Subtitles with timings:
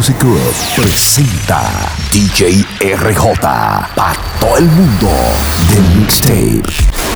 [0.00, 1.60] Music Group presenta
[2.10, 3.38] DJ RJ
[3.94, 5.10] para todo el mundo
[5.68, 6.62] The Mixtape.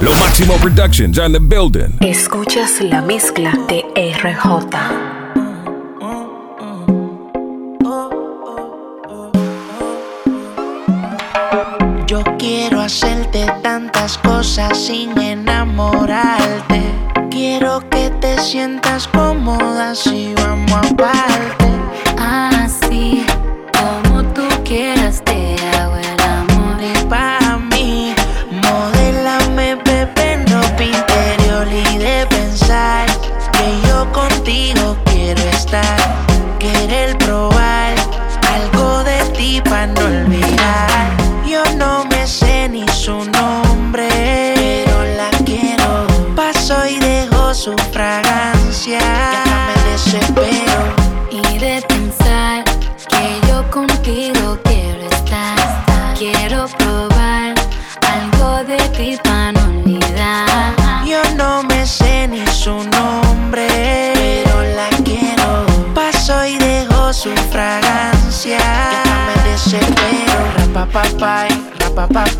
[0.02, 1.96] Lo Máximo Productions on the building.
[2.00, 4.76] Escuchas la mezcla de RJ.
[12.06, 16.82] Yo quiero hacerte tantas cosas sin enamorarte.
[17.30, 21.63] Quiero que te sientas cómoda si vamos a aparte.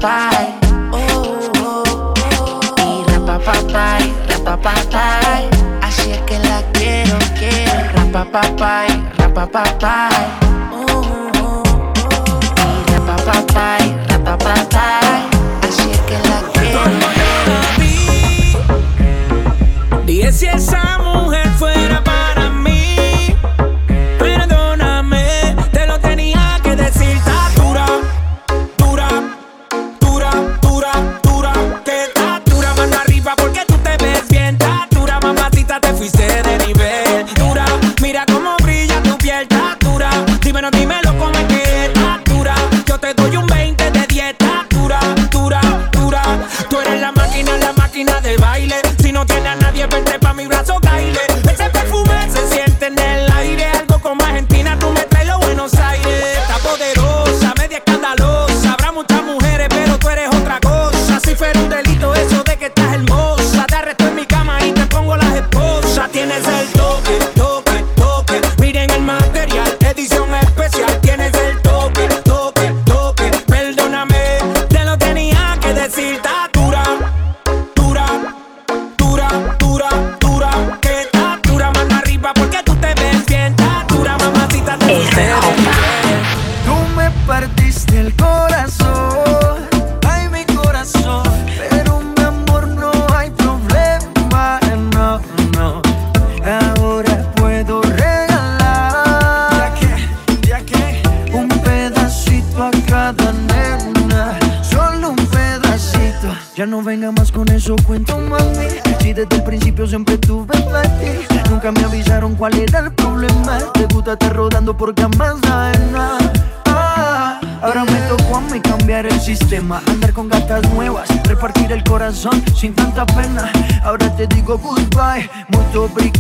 [0.04, 0.52] patay,
[0.92, 4.12] oh, oh, oh, y rapapapay,
[5.80, 10.43] así es que la quiero, quiero, rapapapay, rapapapay.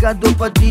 [0.04, 0.63] Obrigado, pode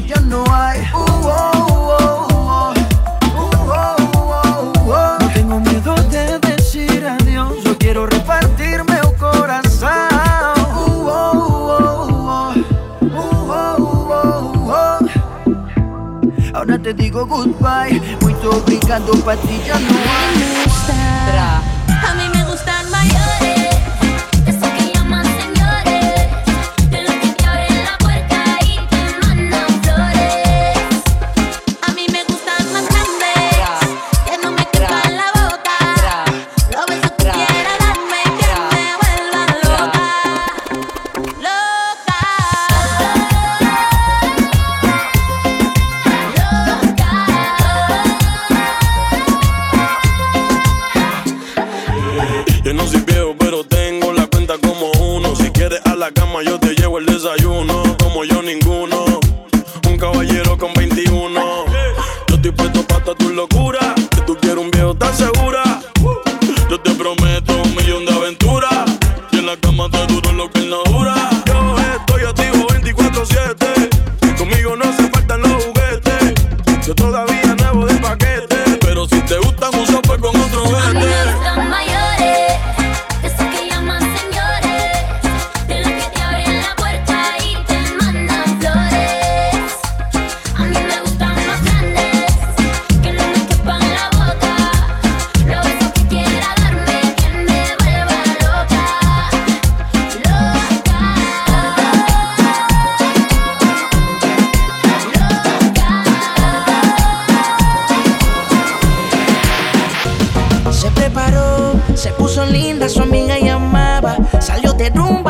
[112.83, 114.17] a su amiga llamaba.
[114.41, 115.22] Salió de rumbo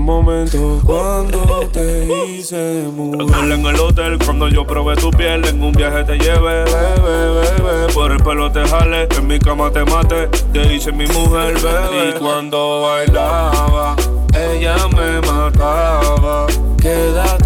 [0.00, 3.52] momento cuando te hice mujer.
[3.52, 5.44] en el hotel cuando yo probé tu piel.
[5.46, 7.92] En un viaje te lleve, bebé, bebé.
[7.92, 10.28] Por el pelo te jale, en mi cama te mate.
[10.52, 12.10] Te hice mi mujer, bebé.
[12.10, 13.96] Y cuando bailaba,
[14.34, 16.46] ella me mataba.
[16.80, 17.39] Quédate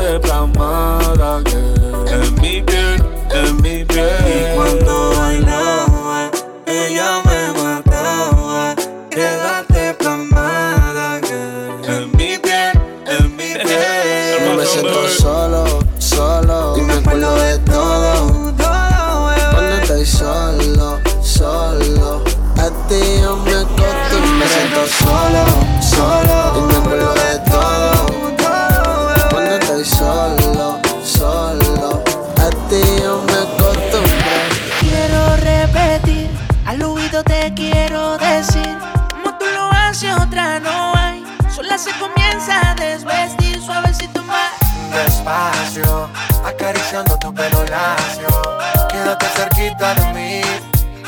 [49.68, 50.40] quita de mí.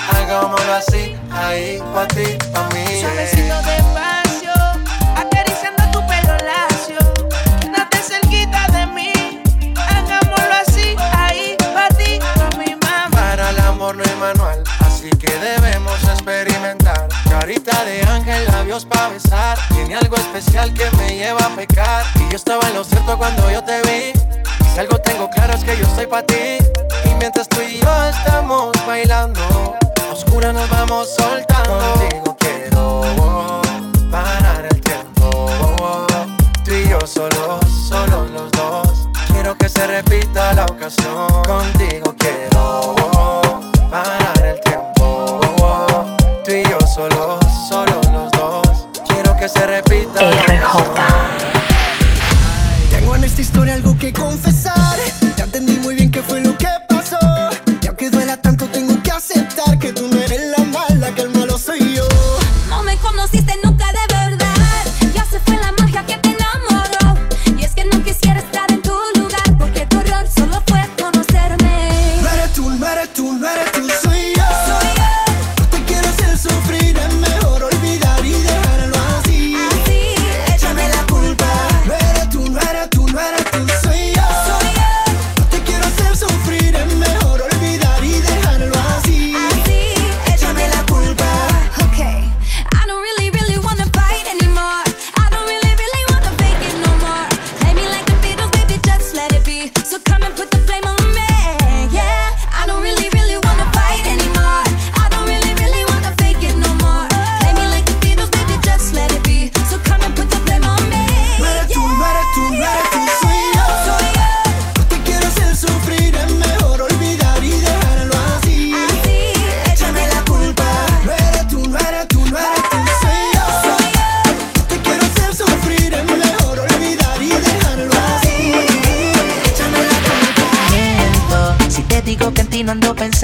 [0.09, 3.01] Hagámoslo así, ahí, pa' ti, pa' mí.
[3.01, 4.53] Suavecito despacio,
[5.17, 6.99] acariciando tu pelo lacio.
[7.61, 9.13] Quédate cerquita de mí.
[9.77, 13.09] Hagámoslo así, ahí, pa' ti, pa' mi mamá.
[13.11, 17.09] Para el amor no hay manual, así que debemos experimentar.
[17.29, 19.59] Carita de ángel, labios pa' besar.
[19.75, 22.05] Tiene algo especial que me lleva a pecar.
[22.15, 24.13] Y yo estaba en lo cierto cuando yo te vi.
[24.77, 26.59] Si algo tengo claro es que yo soy para ti.
[27.07, 29.41] Y mientras tú y yo estamos bailando,
[30.13, 31.79] oscura nos vamos soltando.
[31.79, 33.63] Contigo quiero oh,
[34.11, 35.31] parar el tiempo.
[35.81, 36.07] Oh,
[36.63, 39.09] tú y yo solos, solo los dos.
[39.29, 41.43] Quiero que se repita la ocasión.
[41.45, 45.41] Contigo quiero oh, parar el tiempo.
[46.45, 47.39] Tú y yo solos,
[47.71, 48.89] solo los dos.
[49.09, 51.56] Quiero que se repita la ocasión
[53.37, 54.99] esta historia algo que confesar.
[55.37, 56.67] Ya entendí muy bien qué fue lo que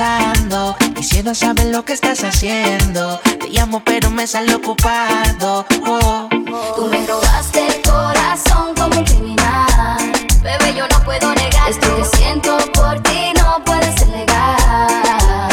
[0.02, 0.76] pensando.
[0.94, 3.18] Quisiera saber lo que estás haciendo.
[3.18, 5.64] Te llamo, pero me sale ocupado.
[5.86, 6.28] Oh.
[6.76, 10.12] Tú me robaste el corazón como un criminal.
[10.42, 11.70] Bebé, yo no puedo negar.
[11.70, 15.48] Esto que siento por ti no puede ser legal.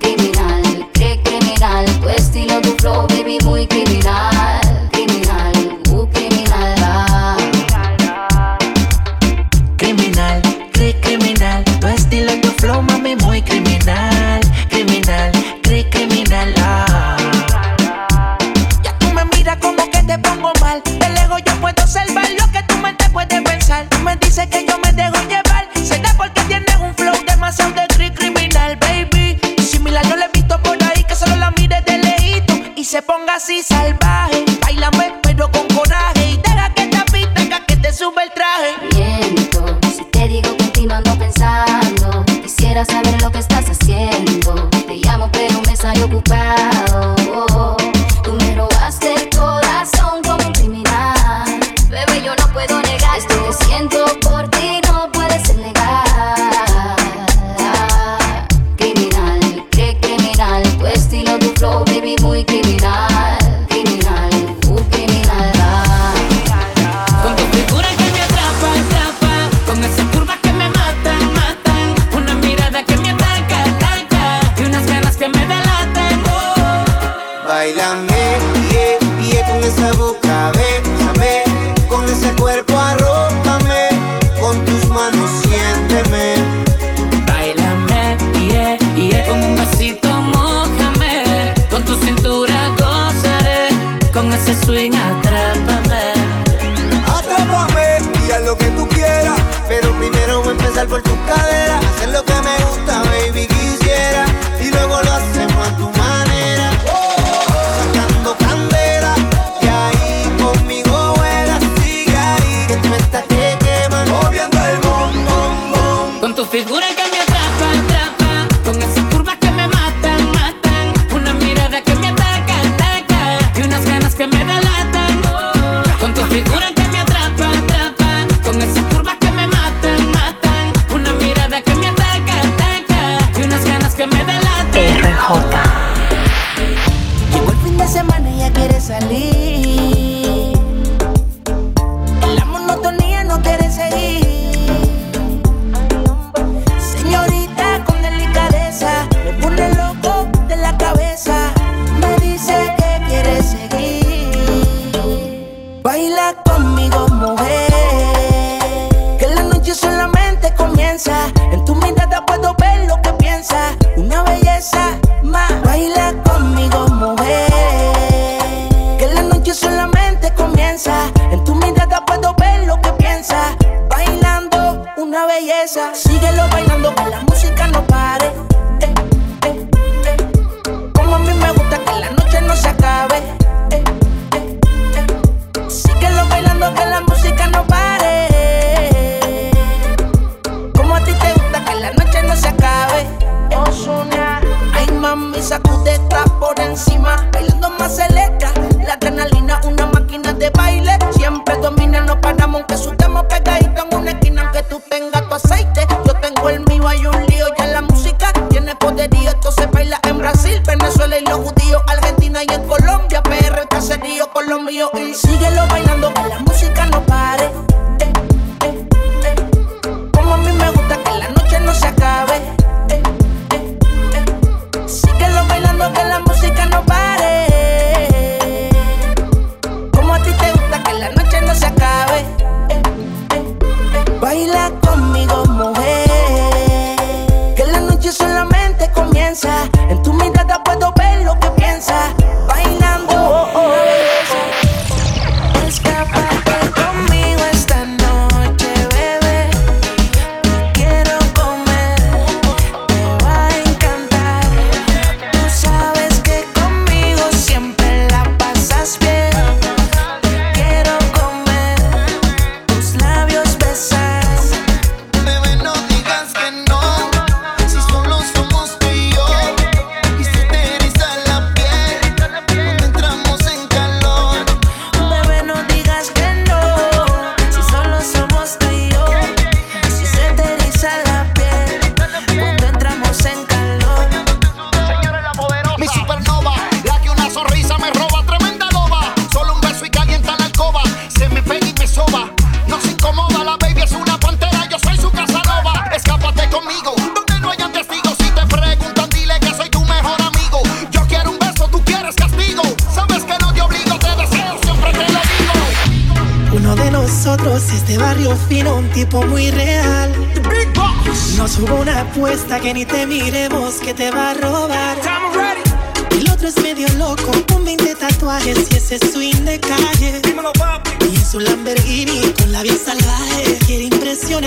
[0.00, 1.84] Criminal, qué criminal.
[2.00, 4.71] Tu estilo, tu flow, baby, muy criminal.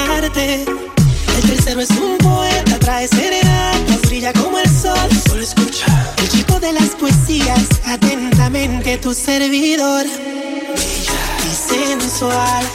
[0.08, 5.10] El tercero es un poeta, trae serenatas, brilla como el sol.
[5.28, 6.14] Solo escucha.
[6.18, 10.06] El chico de las poesías, atentamente tu servidor.
[10.06, 12.66] Bella y sensual,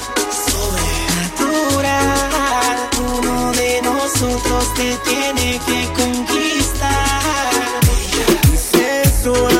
[1.38, 2.78] sobrenatural.
[3.20, 7.52] Uno de nosotros te tiene que conquistar.
[7.86, 9.59] Bella y sensual.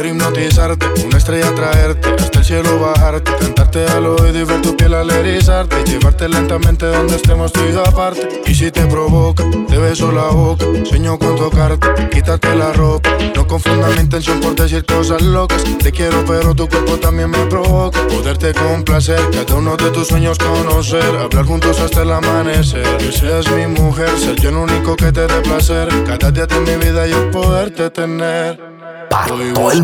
[0.00, 4.74] Quiero hipnotizarte, una estrella traerte, hasta el cielo bajarte, cantarte al oído y ver tu
[4.74, 8.26] piel al erizarte, y llevarte lentamente donde estemos tú y aparte.
[8.46, 13.10] Y si te provoca, te beso la boca, sueño con tocarte, quítate la ropa.
[13.36, 17.44] No confundas mi intención por decir cosas locas, te quiero pero tu cuerpo también me
[17.44, 18.00] provoca.
[18.06, 22.86] Poderte complacer, cada uno de tus sueños conocer, hablar juntos hasta el amanecer.
[22.96, 26.58] Que seas mi mujer, ser yo el único que te dé placer, cada día de
[26.58, 28.70] mi vida yo poderte tener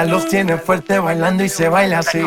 [0.00, 2.20] Música los tiene fuerte bailando y se baila así.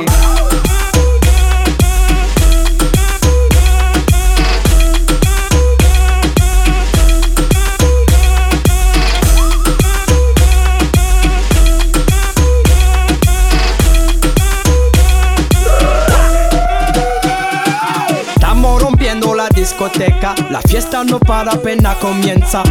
[18.35, 22.63] Estamos rompiendo la discoteca, la fiesta no para apenas comienza.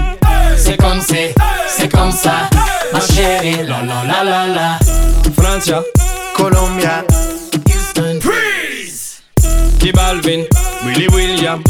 [0.56, 1.34] C'est comme c'est,
[1.66, 2.48] c'est comme ça.
[2.92, 4.78] Ma chérie, la la la la la.
[5.34, 5.82] Francia,
[6.36, 7.04] Colombia,
[7.66, 9.22] Houston, Freeze.
[9.80, 10.46] J Balvin,
[10.84, 11.62] Willy William,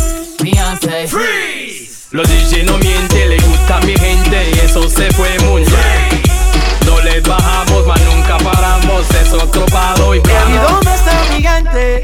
[0.43, 2.09] Beyoncé, Freeze.
[2.11, 5.65] Los DJ no mienten, le gusta a mi gente y eso se fue bien.
[6.87, 10.63] No le bajamos, mas nunca paramos, es otro palo y ¿Y plano.
[10.69, 12.03] dónde está mi gente?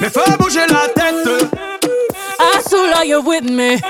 [0.00, 1.48] Me fait bouger la tête.
[2.58, 3.80] Azul, are you with me?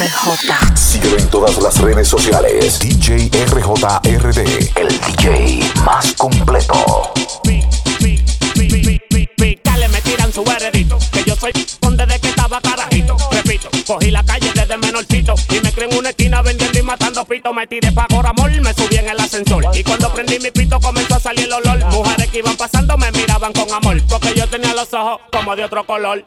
[0.00, 0.76] RJ.
[0.76, 2.78] Síguelo en todas las redes sociales.
[2.78, 7.12] DJ RJRD, el DJ más completo.
[9.62, 10.98] Dale, me tiran su heredito.
[11.12, 13.16] Que yo soy con desde que estaba carajito.
[13.30, 15.34] Repito, cogí la calle desde menorcito.
[15.50, 17.52] Y me creé en una esquina vendiendo y matando pito.
[17.52, 19.64] Me tiré pa' Coramol, me subí en el ascensor.
[19.74, 21.78] Y cuando prendí mi pito comenzó a salir el olor.
[21.86, 24.00] Mujeres que iban pasando me miraban con amor.
[24.08, 26.24] Porque yo tenía los ojos como de otro color.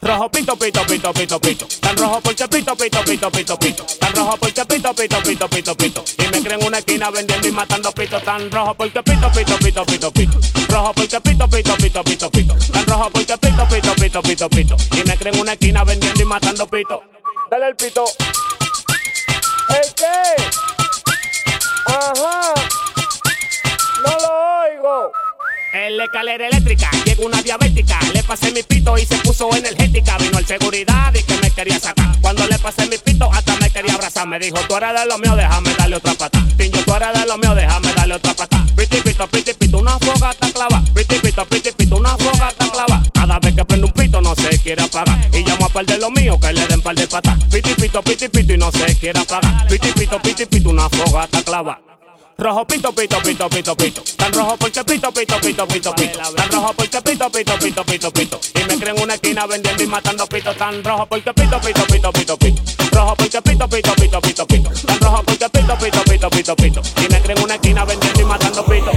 [0.00, 1.66] Rojo pito, pito, pito, pito, pito.
[1.80, 3.86] Tan rojo porque pito, pito, pito, pito, pito.
[3.98, 6.04] Tan rojo porque pito, pito, pito, pito, pito.
[6.18, 8.20] Y me creen en una esquina vendiendo y matando pito.
[8.20, 10.38] Tan rojo porque pito, pito, pito, pito, pito.
[10.68, 12.54] Rojo porque pito, pito, pito, pito, pito.
[12.72, 14.76] Tan rojo porque pito, pito, pito, pito, pito.
[14.92, 17.02] Y me creen en una esquina vendiendo y matando pito.
[17.50, 18.04] Dale el pito.
[19.70, 19.94] ¿El?
[21.86, 22.54] Ajá.
[24.02, 25.23] No lo oigo.
[25.74, 27.98] En la escalera eléctrica llegó una diabética.
[28.12, 30.16] Le pasé mi pito y se puso energética.
[30.18, 32.16] Vino el seguridad y que me quería sacar.
[32.20, 34.28] Cuando le pasé mi pito, hasta me quería abrazar.
[34.28, 36.46] Me dijo, tú eres de lo mío, déjame darle otra pata.
[36.56, 38.64] Pincho, tú eres de lo mío, déjame darle otra pata.
[38.76, 40.80] Piti, pito, piti, pito, una fogata clava.
[40.94, 43.02] Piti, pito, piti, pito, una fogata clava.
[43.12, 45.18] Cada vez que prende un pito no se quiere apagar.
[45.32, 47.36] Y llamo a par de lo mío que le den par de patas.
[47.50, 49.66] Piti, pito, piti, pito y no se quiere apagar.
[49.66, 51.83] Piti, pito, piti, pito, una fogata clava.
[52.44, 54.02] Rojo pito, pito, pito, pito, pito.
[54.18, 56.18] Tan rojo porque pito, pito, pito, pito, pito.
[56.36, 58.40] Tan rojo porque pito, pito, pito, pito, pito.
[58.54, 60.54] Y me creen en una esquina vendiendo y matando pito.
[60.54, 62.62] Tan rojo porque pito, pito, pito, pito, pito.
[62.92, 64.70] Rojo porque pito, pito, pito, pito, pito.
[64.86, 66.82] Tan rojo porque pito, pito, pito, pito, pito.
[66.98, 68.90] Y me creen en una esquina vendiendo y matando pito.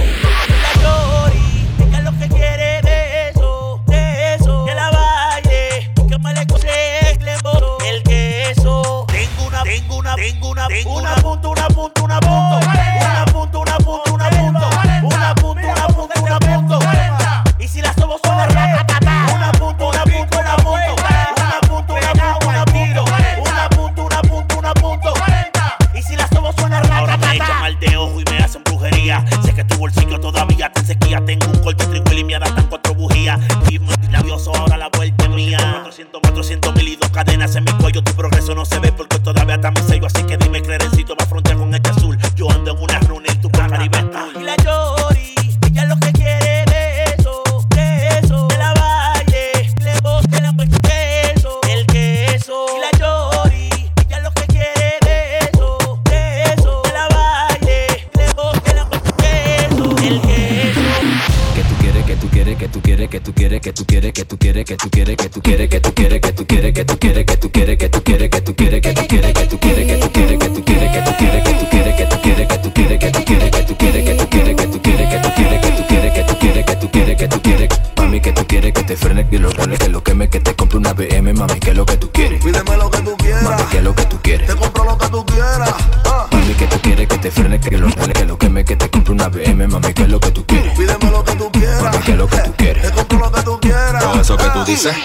[9.78, 12.58] Tengo una, tengo una, tengo una punta, una punta, una punta.
[12.58, 14.68] Una punta, una punta, una punta.
[15.04, 17.44] Una punta, una punta, una punta.
[17.60, 18.98] Y si la somos una rata,
[19.32, 20.94] una punta, una punta, una punta.
[21.36, 23.02] Una punta, una punta, una punta.
[23.38, 25.76] Una punta, una punta, una.
[25.94, 28.64] Y si la somos una rata, Ahora me echan al de ojo y me hacen
[28.64, 29.24] brujería.
[29.44, 31.24] Sé que tu bolsillo todavía te sequía.
[31.24, 33.38] Tengo un corte triple y cuatro bujías.
[33.70, 33.78] Y
[34.10, 35.58] labioso, ahora la vuelta es mía.
[35.82, 38.02] 400, 400 mil y dos cadenas en mi cuello.
[38.02, 39.17] Tu progreso no se ve porque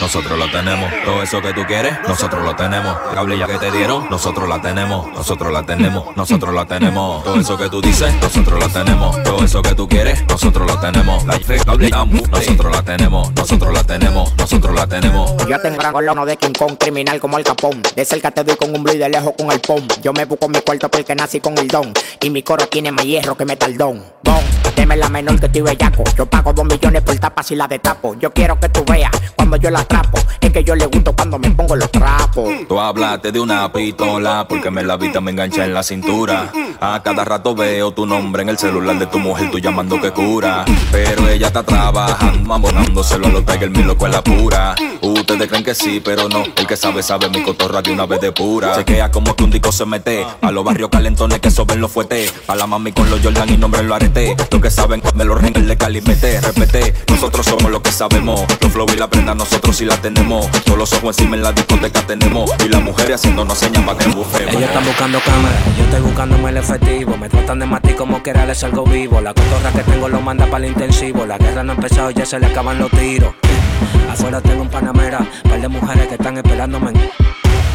[0.02, 0.92] nosotros lo tenemos.
[1.04, 2.96] Todo eso que tú quieres, nosotros lo tenemos.
[3.08, 5.08] La tablilla que te dieron, nosotros la tenemos.
[5.14, 7.24] Nosotros la tenemos, nosotros la tenemos.
[7.24, 9.24] Todo eso que tú dices, nosotros lo tenemos.
[9.24, 11.26] Todo eso que tú quieres, nosotros lo tenemos.
[11.26, 11.40] La
[12.32, 13.34] nosotros la tenemos.
[13.34, 15.48] Nosotros la tenemos, nosotros la tenemos.
[15.48, 17.82] Yo tengo gran colono de King Kong, criminal como el capón.
[17.96, 19.88] De cerca te doy con un blue y de lejos con el pom.
[20.02, 21.92] Yo me busco mi cuarto porque nací con el don.
[22.22, 24.04] Y mi coro tiene más hierro que metaldón.
[24.24, 24.42] Bon,
[24.76, 26.04] deme la menor que estoy bellaco.
[26.18, 28.16] Yo pago dos millones por tapas y la destapo.
[28.20, 30.20] Yo quiero que tú veas cuando yo la atrapo.
[30.42, 32.50] Es que yo le gusto cuando me pongo los trapos.
[32.68, 36.52] Tú hablaste de una pistola porque me la vista me engancha en la cintura.
[36.82, 40.12] A cada rato veo tu nombre en el celular de tu mujer, tú llamando que
[40.12, 40.66] cura.
[40.92, 44.76] Pero ella está trabajando, mamonándoselo a los Tiger mi loco es la pura.
[45.02, 46.44] Ustedes creen que sí, pero no.
[46.56, 48.76] El que sabe, sabe mi cotorra de una vez de pura.
[48.76, 50.26] Chequea como que un disco se mete.
[50.42, 52.34] A los barrios calentones que soben los fuetes.
[52.48, 54.36] A la mami con los Jordan y nombre lo arete.
[54.63, 56.39] Que saben, me lo ringen de calimete.
[56.39, 58.45] Repete, nosotros somos lo que sabemos.
[58.62, 60.49] Los flow y la prenda, nosotros sí la tenemos.
[60.63, 62.49] Todos los ojos encima en la discoteca tenemos.
[62.65, 64.49] Y las mujeres haciéndonos señas para que bufe.
[64.49, 67.17] Ellos están buscando cámaras, yo estoy buscándome el efectivo.
[67.17, 69.19] Me tratan de matar como quiera les salgo vivo.
[69.19, 71.26] La cotorra que tengo lo manda para el intensivo.
[71.26, 73.36] La guerra no ha empezado, ya se le acaban los tiros.
[74.10, 76.94] Afuera tengo un panamera, par de mujeres que están esperándome.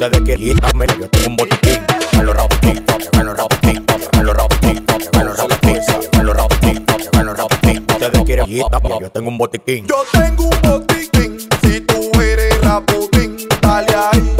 [0.00, 1.80] Ustedes quieren quitarme, yo tengo un botiquín.
[2.12, 6.86] Llegan los rapetín, llegan los rapetín, llegan los rapetín, llegan los rapetín, llegan los rapetín,
[6.86, 7.86] llegan los rapetín.
[7.90, 9.86] Ustedes quieren quitarme, yo tengo un botiquín.
[9.88, 11.48] Yo tengo un botiquín.
[11.62, 14.36] Si tú eres raputín, dale ahí.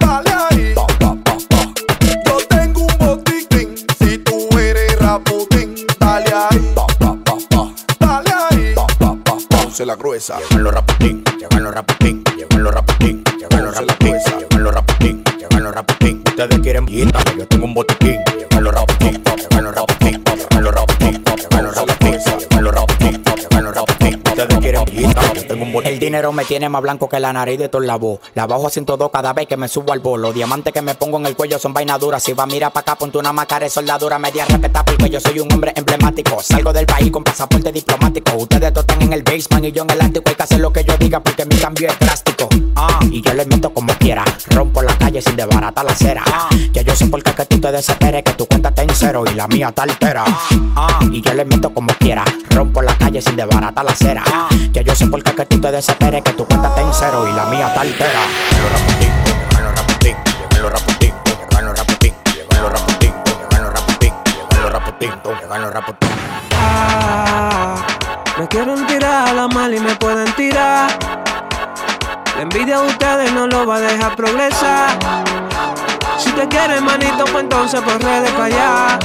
[0.00, 0.74] Dale ahí.
[2.26, 3.74] Yo tengo un botiquín.
[3.98, 6.74] Si tú eres raputín, dale ahí.
[7.98, 8.74] Dale ahí.
[9.48, 10.38] Ponce la gruesa.
[10.40, 12.15] Llegan los rapetín, llegan los rapetín,
[25.96, 28.20] El dinero me tiene más blanco que la nariz de todo la voz.
[28.34, 30.24] La bajo a 102 cada vez que me subo al bolo.
[30.24, 32.22] Los diamantes que me pongo en el cuello son vainas duras.
[32.22, 34.94] Si va a mirar pa' acá, ponte una máscara de soldadura media respetable.
[34.98, 36.42] Porque yo soy un hombre emblemático.
[36.42, 38.36] Salgo del país con pasaporte diplomático.
[38.36, 40.28] Ustedes están en el basement y yo en el ático.
[40.28, 42.50] Hay que hacer lo que yo diga porque mi cambio es drástico.
[42.74, 44.22] Ah, y yo les meto como quiera.
[44.48, 46.22] Rompo la calle sin desbaratar la acera.
[46.72, 48.22] Ya yo sé por qué que tú te desesperes.
[48.22, 50.24] Que tu cuenta está en cero y la mía está altera.
[50.76, 52.22] Ah, y yo les meto como quiera.
[52.50, 54.22] Rompo la calle sin desbaratar la acera.
[54.72, 55.85] Ya yo sé por qué que tú te desesperes.
[55.86, 58.20] Que tu cuenta está en cero y la mía está altera.
[58.50, 61.14] Llegan los rapetín, llegan los rapetín, llegan los rapetín,
[61.44, 63.14] llegan los rapetín, llegan los rapetín,
[63.50, 64.12] llegan los rapetín,
[64.50, 66.08] llegan los rapetín, llegan los rapetín.
[66.54, 67.74] Ah,
[68.38, 70.90] me quieren tirar a la mal y me pueden tirar.
[72.34, 74.98] La envidia de ustedes no lo va a dejar progresar.
[76.18, 78.98] Si te quieren, manito, pues entonces por redes para allá.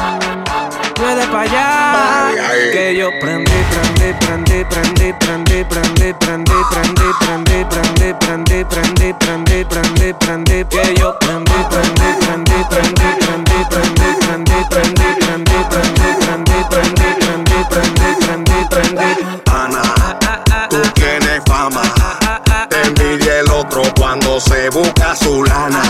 [1.04, 2.32] Allá.
[2.72, 9.64] Que yo prendí, prendí, prendí, prendí, prendí, prendí, prendí, prendí, prendí, prendí, prendí, prendí, prendí,
[9.64, 10.64] prendí, prendí.
[10.70, 18.10] Que yo prendí, prendí, prendí, prendí, prendí, prendí, prendí, prendí, prendí, prendí, prendí, prendí, prendí,
[18.22, 19.10] prendí, prendí.
[19.52, 19.82] Ana,
[20.70, 21.82] tú tienes fama.
[22.70, 25.81] Te envidia el otro cuando se busca su lana.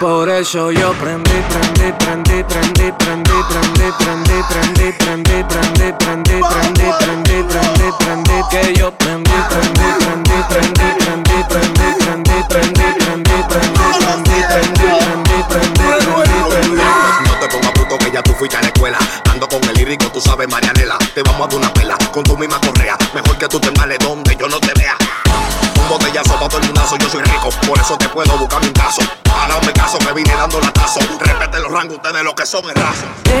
[0.00, 3.39] Por eso yo prendí, prendí, prendí, prendí, prendí,
[32.02, 33.39] ustedes lo que son es raza.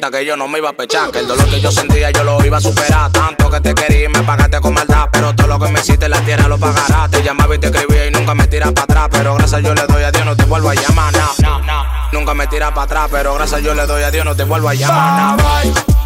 [0.00, 1.10] Que yo no me iba a pechar.
[1.10, 3.10] Que el dolor que yo sentía yo lo iba a superar.
[3.12, 5.08] Tanto que te quería y me pagaste con maldad.
[5.12, 7.10] Pero todo lo que me hiciste en la tierra lo pagarás.
[7.10, 9.08] Te llamaba y te escribía y nunca me tiras para atrás.
[9.12, 11.14] Pero gracias yo le doy a Dios, no te vuelvo a llamar.
[11.14, 11.84] No.
[12.12, 13.08] Nunca me tiras para atrás.
[13.10, 15.36] Pero gracias yo le doy a Dios, no te vuelvo a llamar.
[15.38, 16.03] Cuídate,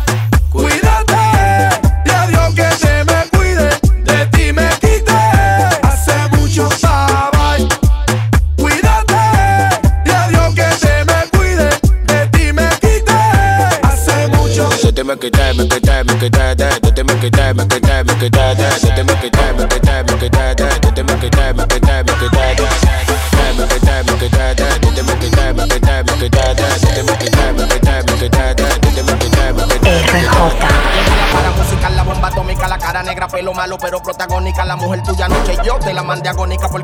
[33.58, 34.64] malo, pero protagónica.
[34.64, 36.80] La mujer tuya noche yo te la mandé agónica por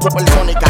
[0.00, 0.66] supersónica.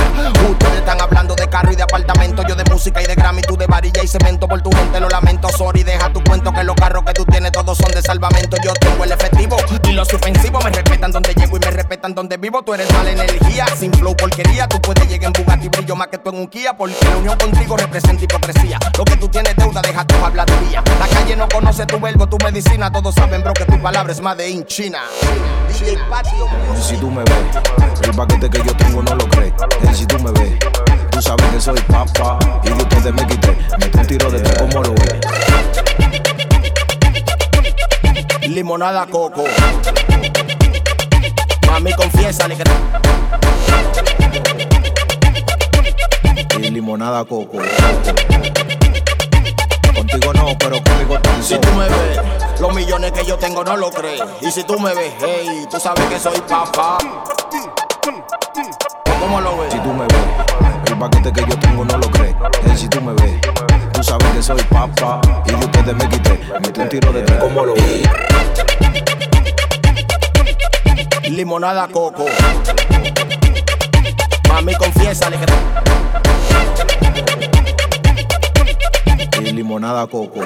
[0.51, 3.57] Ustedes están hablando de carro y de apartamento, yo de música y de Grammy, tú
[3.57, 4.47] de varilla y cemento.
[4.47, 7.53] Por tu gente lo lamento, sorry, deja tu cuento que los carros que tú tienes
[7.53, 8.59] todos son de salvamento.
[8.63, 9.57] Yo tengo el efectivo
[9.97, 12.63] los ofensivos me respetan donde llego y me respetan donde vivo.
[12.63, 14.69] Tú eres mala energía, sin flow porquería.
[14.69, 17.39] Tú puedes llegar en Bugatti, brillo más que tú en un Kia, porque la unión
[17.39, 18.79] contigo representa hipocresía.
[18.97, 20.85] Lo que tú tienes deuda, deja tu habladuría.
[21.01, 22.93] La calle no conoce tu verbo, tu medicina.
[22.93, 25.01] Todos saben, bro, que tu palabra es más de in China.
[25.69, 26.47] DJ Patio
[26.81, 27.63] si tú me ves,
[28.03, 29.55] el paquete que yo tengo no lo crees.
[29.95, 30.59] Si tú me ves,
[31.11, 32.39] tú sabes que soy papá.
[32.63, 36.26] Y de ustedes me quité, metí un tiro de tres como lo ves.
[38.57, 39.45] Limonada coco.
[41.67, 42.65] Mami, confiésale que
[46.57, 47.59] Y limonada coco.
[49.95, 52.19] Contigo no, pero conmigo Si tú me ves,
[52.59, 54.23] los millones que yo tengo no lo crees.
[54.41, 56.97] Y si tú me ves, hey, tú sabes que soy papá.
[59.21, 59.71] ¿Cómo lo ves?
[59.71, 60.25] Si tú me ves,
[60.87, 62.35] el paquete que yo tengo no lo crees.
[62.73, 63.39] Y si tú me ves,
[63.97, 65.21] tú sabes que soy papá.
[65.47, 68.03] Y de ustedes me quité, metí un tiro de tres como lo ves.
[71.31, 72.27] Limonada coco.
[74.49, 75.47] Mami, confiésale que
[79.43, 80.41] y limonada coco.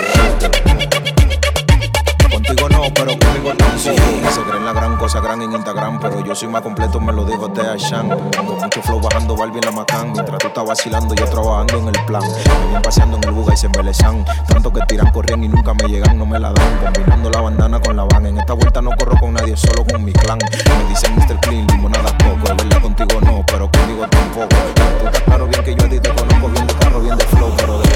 [2.50, 3.90] Contigo no, pero conmigo sí.
[4.34, 7.24] Se creen la gran cosa, gran en Instagram, pero yo soy más completo, me lo
[7.24, 8.08] dijo de Ashan.
[8.32, 11.94] Tengo mucho flow bajando Barbie en la Macán, mientras tú estás vacilando, yo trabajando en
[11.94, 12.22] el plan.
[12.22, 14.24] Me ven paseando en el buga y se embelezan.
[14.48, 16.92] Tanto que tiran, corrían y nunca me llegan, no me la dan.
[16.92, 18.26] Combinando la bandana con la van.
[18.26, 20.38] En esta vuelta no corro con nadie, solo con mi clan.
[20.40, 21.38] Me dicen Mr.
[21.42, 22.50] Clean, limonada coco.
[22.50, 24.48] Es verdad, contigo no, pero conmigo tampoco.
[24.98, 27.78] Tú estás claro bien que yo a te conozco bien de carro, bien flow, pero
[27.78, 27.89] de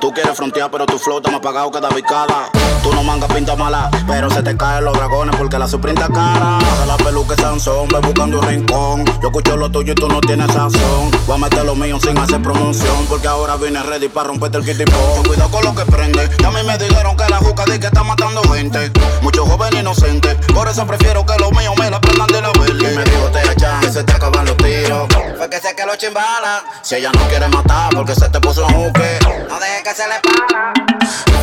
[0.00, 2.48] Tú quieres frontear, pero tu flow más pagado que David Cala.
[2.82, 6.58] Tú no mangas pinta mala, pero se te caen los dragones porque la suprinta cara.
[6.80, 9.04] De la peluca Sansón, ve buscando un rincón.
[9.20, 11.10] Yo escucho lo tuyo y tú no tienes sazón.
[11.26, 14.64] Voy a meter lo mío sin hacer promoción, porque ahora vine ready para romperte el
[14.64, 15.24] kitipón.
[15.26, 16.30] Cuidado con lo que prende.
[16.38, 18.90] Y a mí me dijeron que la juca que está matando gente.
[19.20, 22.92] Muchos jóvenes inocentes, por eso prefiero que los míos me la prendan de la verde.
[22.92, 25.06] Y me dijo te echan, que se te acaban los tiros.
[25.36, 26.64] Fue sé que lo chimbala.
[26.82, 29.17] Si ella no quiere matar, porque se te puso un juque.
[29.48, 30.04] No dejes que se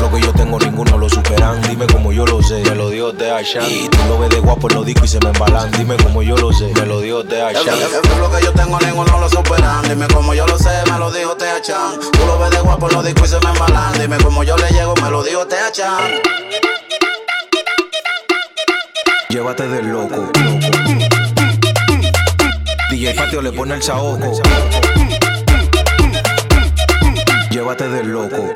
[0.02, 3.12] Lo que yo tengo ninguno lo superan, dime como yo lo sé, me lo dio
[3.12, 3.64] de Ashan.
[3.70, 6.22] Y tú lo ves de guapo en los discos y se me embalan, dime como
[6.22, 7.80] yo lo sé, me lo dio de Ashan.
[8.20, 9.76] Lo que yo tengo ninguno lo superan.
[9.88, 12.00] Dime como yo lo sé, me lo dijo Tea Chan.
[12.00, 13.94] Tú lo ves de guapo, lo discos y se me embalan.
[14.00, 16.22] Dime como yo le llego, me lo dijo Tea Chan.
[19.30, 20.32] Llévate del loco.
[22.90, 24.42] DJ Patio le pone el saoco.
[27.56, 28.52] Llévate del loco.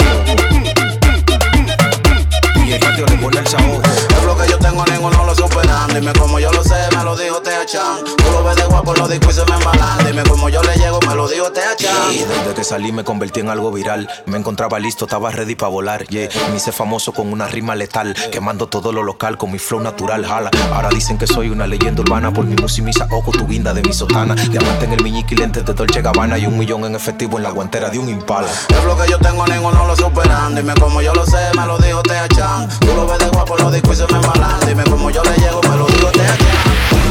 [2.54, 4.09] DJ Patio le pone el saoco.
[4.30, 5.92] Lo que yo tengo, ninguno lo superan.
[5.92, 8.06] Dime como yo lo sé, me lo dijo Tea Chan.
[8.06, 10.06] Tú lo ves de guapo, lo discos y se me embalan.
[10.06, 12.14] Dime como yo le llego, me lo dijo Tea Chan.
[12.14, 14.08] Y desde que salí me convertí en algo viral.
[14.28, 16.06] Me encontraba listo, estaba ready para volar.
[16.10, 16.30] Yeah.
[16.52, 18.14] Me hice famoso con una rima letal.
[18.32, 20.24] Quemando todo lo local con mi flow natural.
[20.24, 20.52] Jala.
[20.74, 23.74] Ahora dicen que soy una leyenda urbana por mi música y mi saoco, tu guinda
[23.74, 24.36] de mi sotana.
[24.36, 26.38] Diamante en el miñique y lentes de Dolce Gabbana.
[26.38, 28.48] Y un millón en efectivo en la guantera de un impala.
[28.48, 30.54] Es lo que yo tengo, ninguno lo superan.
[30.54, 32.70] Dime como yo lo sé, me lo dijo Tea Chan.
[32.80, 34.19] Tú lo ves de guapo, lo discos y se me
[34.66, 36.48] Dime como yo le llego, me lo dijo Tea Chan.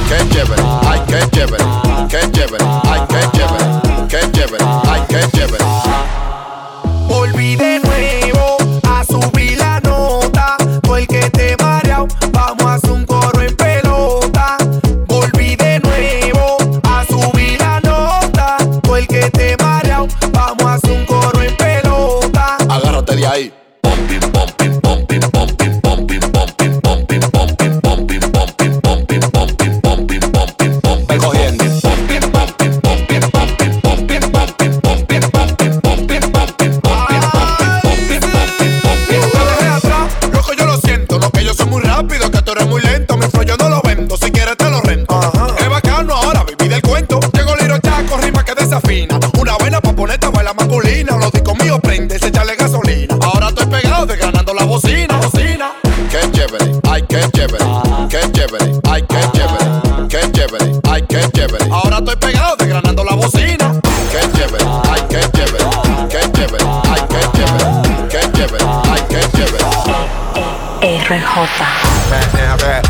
[0.09, 1.65] Qué chévere, ay, qué chévere,
[2.09, 5.65] qué chévere, ay, qué chévere, qué chévere, ay, qué chévere.
[7.09, 7.57] Volví
[71.09, 72.88] RJ.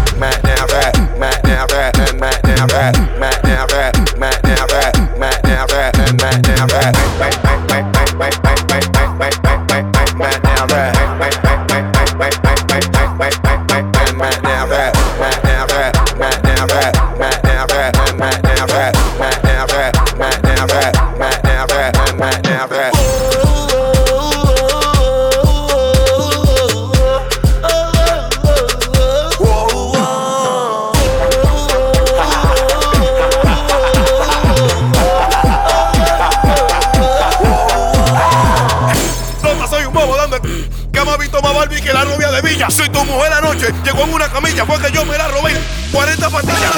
[41.59, 42.71] Barbie que la novia de Villa.
[42.71, 45.53] Soy tu mujer anoche, llegó en una camilla, fue que yo me la robé.
[45.91, 46.71] 40 pastillas.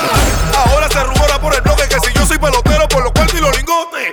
[0.57, 3.41] Ahora se rumora por el bloque que si yo soy pelotero, por lo cual y
[3.41, 4.11] los lingotes.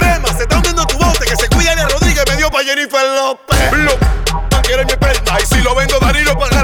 [0.00, 3.04] Rema, se está hundiendo tu bote, que se cuida de Rodríguez, me dio pa' Jennifer
[3.14, 3.72] López.
[3.72, 6.55] Lo quiere mi perna, y si lo vendo Danilo paga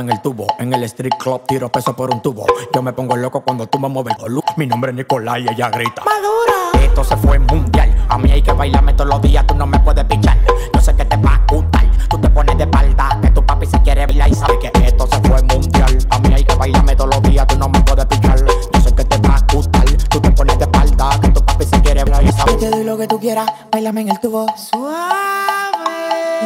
[0.00, 0.46] en el tubo.
[0.58, 2.46] En el street club tiro peso por un tubo.
[2.74, 4.42] Yo me pongo loco cuando tú me mueves el colu.
[4.56, 6.02] Mi nombre es Nicolás y ella grita.
[6.04, 6.84] Madura.
[6.84, 7.94] Esto se fue mundial.
[8.08, 10.36] A mí hay que bailarme todos los días, tú no me puedes pichar.
[10.72, 11.86] Yo sé que te va a gustar.
[12.08, 15.06] Tú te pones de espalda, que tu papi se quiere bailar y sabe que esto
[15.06, 15.98] se fue mundial.
[16.10, 18.38] A mí hay que bailarme todos los días, tú no me puedes pichar.
[18.44, 19.84] Yo sé que te va a gustar.
[20.08, 22.52] Tú te pones de espalda, que tu papi se quiere bailar y sabe.
[22.52, 24.46] Yo te doy lo que tú quieras, bailame en el tubo.
[24.56, 25.08] Suave.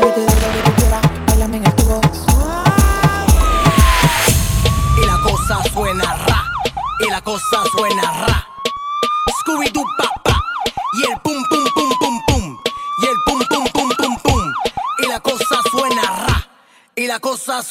[0.01, 0.72] Yo te doy lo que tú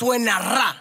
[0.02, 0.81] suena ra.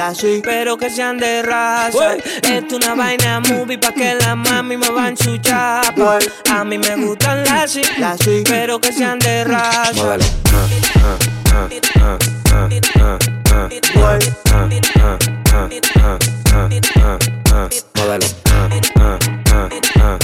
[0.00, 2.16] Las sí, pero que sean de raza.
[2.16, 6.18] Es una vaina movie pa' que la mami me van su chapa.
[6.50, 7.82] A mí me gustan las sí,
[8.44, 9.92] pero que sean de raza.
[9.92, 10.24] Modelo.
[20.02, 20.19] Ah,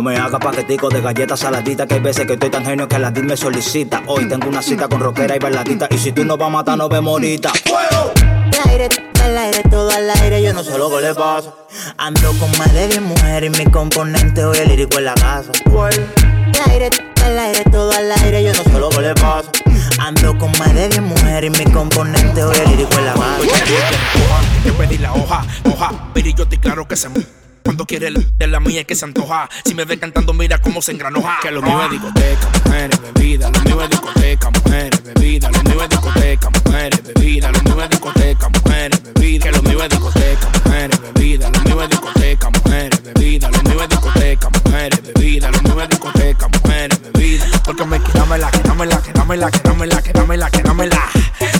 [0.00, 2.98] No me haga paquetico de galletas saladitas Que hay veces que estoy tan genio que
[2.98, 6.38] la me solicita Hoy tengo una cita con rockera y bailadita Y si tú no
[6.38, 8.88] vas a matar, nos vemos ahorita Al aire,
[9.22, 11.52] al aire, todo al aire, yo no sé lo que le pasa.
[11.98, 15.52] Ando con más de 10 mujeres y mi componente hoy el lírico en la casa.
[15.66, 16.90] Al aire,
[17.22, 19.50] al aire, todo al aire, yo no sé lo que le pasa.
[19.98, 23.42] Ando con más de 10 mujeres y mi componente hoy el lírico en la casa.
[24.64, 27.10] Yo pedí la hoja, hoja, pero yo estoy claro que se
[27.64, 29.48] Cuando quiere de la mía es que se antoja.
[29.64, 31.38] Si me ve cantando, mira cómo se engranoja.
[31.42, 33.50] Que lo mío es discoteca, mujeres, bebida.
[33.50, 35.50] Lo mío es discoteca, mujeres, bebida.
[35.50, 37.50] Lo mío es discoteca, mujeres, bebida.
[37.50, 39.44] Lo mío es discoteca, mujeres, bebida.
[39.44, 41.50] Que lo mío es discoteca, mujeres, bebida.
[41.50, 43.50] Lo mío es discoteca, mujeres, bebida.
[43.50, 45.50] Lo mío es discoteca, mujeres, bebida.
[45.50, 47.46] Lo mío es discoteca, mujeres, bebida.
[47.64, 51.10] Porque me quedámela, quedámela, quedámela, quedámela, quedámela, quedámela.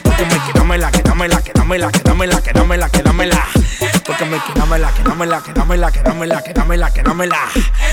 [0.03, 3.49] Porque me quedámela, quedámela, quedámela, quedámela, quedámela, quedámela.
[4.11, 7.39] Porque me quedámela, quedámela, quedámela, quedámela, quedámela, quedámela.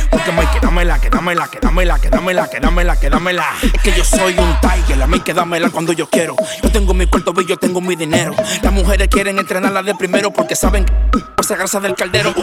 [0.09, 3.45] Porque me quedámela, quedámela, quedámela, quedámela, quedámela, quedámela.
[3.61, 6.35] Es que yo soy un tiger, a mí quedámela cuando yo quiero.
[6.63, 8.33] Yo tengo mi cuarto y yo tengo mi dinero.
[8.63, 12.33] Las mujeres quieren entrenarla de primero porque saben que por sacarse del caldero.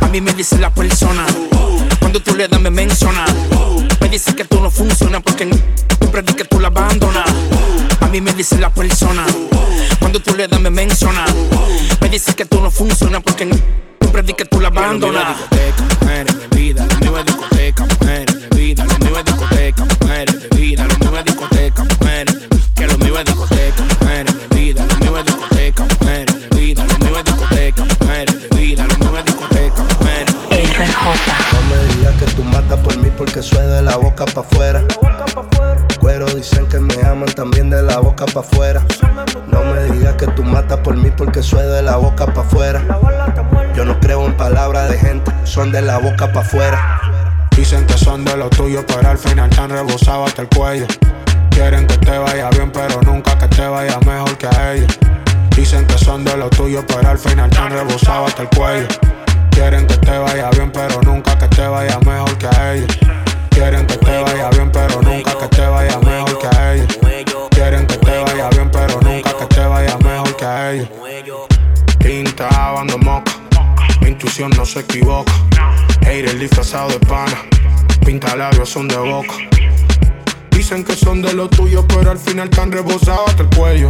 [0.00, 1.24] A mí me dice la persona,
[2.00, 3.24] cuando tú le das me menciona.
[4.00, 5.48] Me dice que tú no funcionas porque
[6.00, 7.24] siempre di que tú la abandonas.
[8.00, 9.24] A mí me dice la persona,
[10.00, 11.24] cuando tú le das me menciona.
[12.16, 13.46] Me dice que tú no funcionas porque
[14.00, 15.36] siempre di que tú la abandonas.
[16.00, 20.86] Mujeres de vida, mío es discoteca, mujeres de vida, mío es discoteca, mujeres de vida,
[20.98, 25.18] mío es discoteca, mujeres de vida, que lo mío es discoteca, mujeres de vida, mío
[25.18, 30.34] es discoteca, mujeres de vida, mío es discoteca, mujeres de vida, mío es discoteca, mujeres
[31.52, 34.82] No me digas que tú matas por mí porque soy de la boca pa' afuera.
[36.00, 36.80] Cuero dicen que
[37.24, 38.84] también de la boca pa' afuera.
[39.48, 42.82] No me digas que tú matas por mí porque soy de la boca pa' afuera.
[43.74, 47.00] Yo no creo en palabras de gente, son de la boca pa' afuera.
[47.56, 50.86] Dicen que son de lo tuyo, pero al final te han rebosado hasta el cuello.
[51.50, 54.98] Quieren que te vaya bien, pero nunca que te vaya mejor que a ellos.
[55.56, 58.86] Dicen que son de lo tuyo, pero al final te han rebosado hasta el cuello.
[59.50, 62.98] Quieren que te vaya bien, pero nunca que te vaya mejor que a ellos.
[63.50, 66.05] Quieren que te vaya bien, pero nunca que te vaya mejor
[70.72, 70.88] ellos.
[71.98, 72.48] Tinta,
[72.98, 73.32] moca.
[74.00, 75.32] Mi intuición no se equivoca.
[76.02, 77.36] Hater disfrazado de pana.
[78.04, 79.34] Pinta labios son de boca.
[80.68, 83.86] Dicen que son de lo tuyo, pero al final están rebosados hasta el cuello.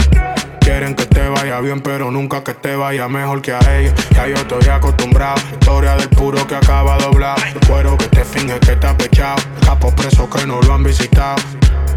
[0.60, 3.94] Quieren que te vaya bien, pero nunca que te vaya mejor que a ellos.
[4.10, 5.36] Ya yo estoy acostumbrado.
[5.52, 7.42] Historia del puro que acaba doblado.
[7.46, 9.36] El cuero que te finge que está pechado.
[9.64, 11.36] Capos presos que no lo han visitado.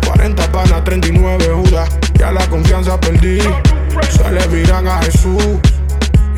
[0.08, 1.90] 40 panas, 39 judas.
[2.14, 3.40] Ya la confianza perdí.
[4.10, 5.44] Se le viran a Jesús.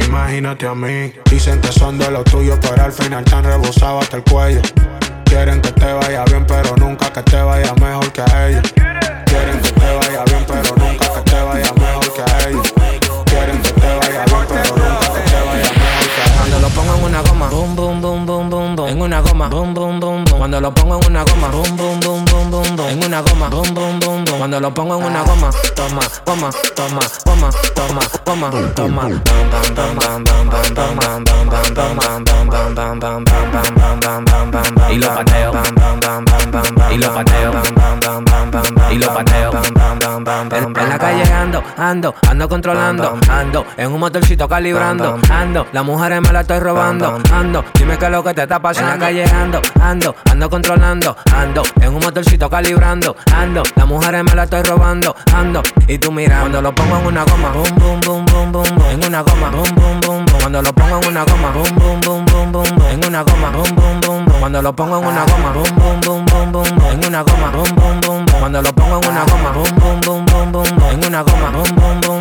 [0.04, 1.14] imagínate a mí.
[1.30, 4.62] Dicen que son de los tuyos, pero al final te han rebosado hasta el cuello.
[5.32, 8.74] Quieren que te vaya bien, pero nunca que te vaya mejor que a ellos.
[8.74, 12.74] Quieren que te vaya bien, pero nunca que te vaya mejor que a ellos.
[13.28, 16.38] Quieren que te vaya bien, pero nunca que te vaya mejor que a ellos.
[16.38, 18.90] Cuando lo pongo en una goma, boom, boom, boom, boom, boom, boom.
[18.90, 20.38] En una goma, boom, boom, boom, boom.
[20.38, 22.90] Cuando lo pongo en una goma, boom, boom, boom, boom, boom, boom.
[22.90, 24.38] En una goma, boom, boom, boom, boom.
[24.38, 29.10] Cuando lo pongo en una goma, toma, goma, toma, goma, toma, goma, toma.
[34.90, 35.52] Y lo pateo,
[36.92, 37.52] y lo pateo,
[38.92, 39.52] y lo pateo.
[40.52, 46.22] En la calle ando, ando, ando controlando, ando en un motorcito calibrando, ando, las mujeres
[46.22, 48.94] me la estoy robando, ando, dime qué es lo que te está pasando.
[48.94, 54.24] En la calle ando, ando, ando controlando, ando en un motorcito calibrando, ando, las mujeres
[54.24, 57.76] me la estoy robando, ando, y tú mira, cuando lo pongo en una goma, boom,
[57.76, 61.00] boom, boom, boom, boom, boom, en una goma, boom, boom, boom, boom, cuando lo pongo
[61.02, 64.26] en una goma, boom, boom, boom, boom, boom, boom, en una goma, boom, boom, boom,
[64.26, 67.22] boom, cuando lo pongo en una goma, boom, boom, boom, boom, boom, boom, en una
[67.22, 70.52] goma, boom, boom, boom, boom, cuando lo pongo en una goma, boom, boom, boom, boom,
[70.52, 72.21] boom, boom, en una goma, boom, boom, boom,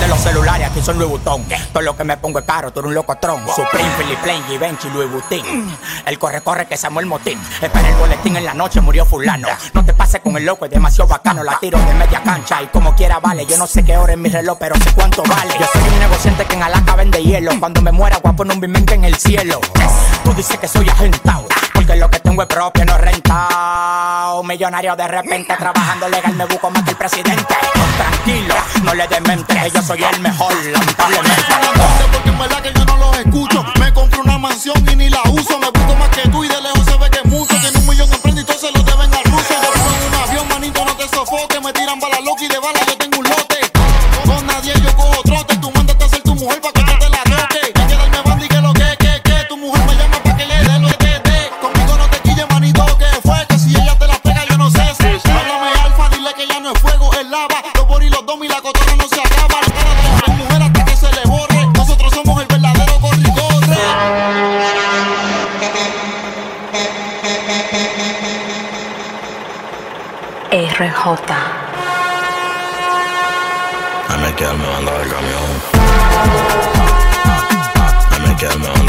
[0.00, 1.44] de los celulares aquí son Louis Vuitton.
[1.72, 3.46] Todo lo que me pongo es caro, tú eres un locotrón.
[3.54, 5.76] Supreme, Philip Plain, Givenchy, Louis Vuitton.
[6.06, 7.38] El corre, corre que Samuel Motín.
[7.60, 9.48] Espera el boletín en la noche, murió fulano.
[9.74, 11.44] No te pases con el loco, es demasiado bacano.
[11.44, 13.44] La tiro de media cancha y como quiera vale.
[13.46, 15.54] Yo no sé qué hora es mi reloj, pero sé cuánto vale.
[15.58, 17.52] Yo soy un negociante que en Alaska vende hielo.
[17.60, 19.60] Cuando me muera, guapo en un bimente en el cielo.
[20.24, 21.46] Tú dices que soy agentado.
[21.74, 24.42] Porque lo que tengo es propio, no rentado.
[24.42, 27.54] Millonario de repente, trabajando legal, me busco más que el presidente.
[27.96, 30.52] Tranquilo, no le demente, yo soy el mejor.
[32.12, 33.64] Porque en verdad que yo no los escucho.
[33.80, 35.58] Me compré una mansión y ni la uso.
[35.58, 36.48] Me busco más que tú y
[71.02, 71.32] RJ.
[74.06, 75.50] Déjame quedarme banda del camión.
[78.10, 78.79] Déjame quedarme banda del camión.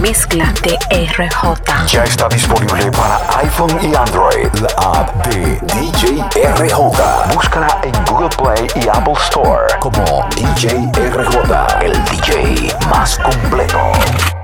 [0.00, 1.86] Mezcla de RJ.
[1.88, 6.24] Ya está disponible para iPhone y Android la app de DJ
[6.56, 7.34] RJ.
[7.34, 14.37] Búscala en Google Play y Apple Store como DJ RJ, el DJ más completo.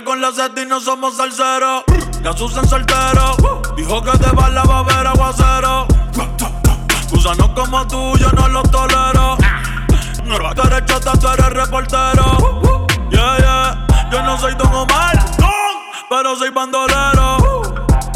[0.00, 1.84] Con la sed no somos salseros.
[2.22, 3.36] Ya Susan soltero.
[3.76, 5.86] Dijo que de bala va a haber aguacero.
[7.10, 9.36] Gusanos como tú, yo no los tolero.
[10.56, 12.64] Tú eres chota, tú eres reportero.
[13.10, 13.86] Yeah, yeah.
[14.10, 15.18] Yo no soy Don Omar,
[16.08, 17.36] pero soy bandolero.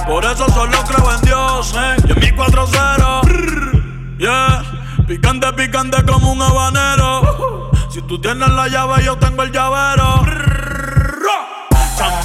[0.07, 1.97] Por eso solo creo en Dios, eh.
[2.09, 4.16] Y en mi 4-0.
[4.18, 4.62] Yeah.
[5.07, 7.70] Picante, picante como un habanero.
[7.91, 10.24] Si tú tienes la llave, yo tengo el llavero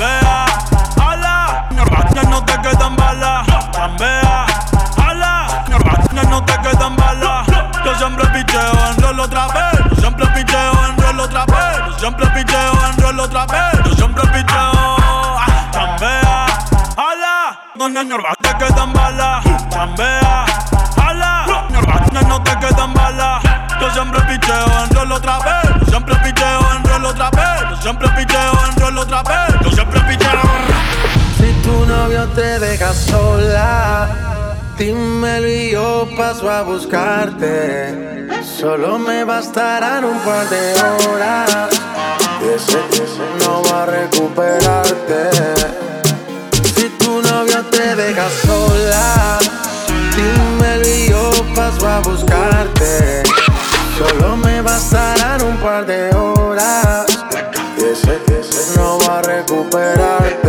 [0.02, 0.46] chambea,
[1.00, 4.46] ala, no, no te quedan balas, chambea,
[4.98, 5.64] ala,
[6.12, 7.48] no, no te quedan balas.
[7.86, 12.00] Yo siempre picheo en rol otra vez, yo siempre picheo en rol otra vez, yo
[12.00, 14.72] siempre picheo en rol otra vez, yo siempre picheo,
[15.38, 16.46] ah, chambea,
[16.98, 20.46] ala, no, no, no te quedan balas, chambea,
[21.06, 23.44] ala, no, no te quedan balas.
[23.80, 27.78] Yo siempre picheo en rol otra vez, yo siempre picheo en rol otra vez, yo
[27.78, 29.51] siempre picheo en rol otra vez
[32.36, 38.28] te deja sola, dímelo y yo paso a buscarte.
[38.44, 41.70] Solo me bastarán un par de horas.
[42.42, 45.30] Y ese, ese no va a recuperarte.
[46.76, 49.38] Si tu novio te deja sola,
[50.16, 53.24] dímelo y yo paso a buscarte.
[53.98, 57.06] Solo me bastarán un par de horas.
[57.78, 60.41] Y ese, ese no va a recuperarte.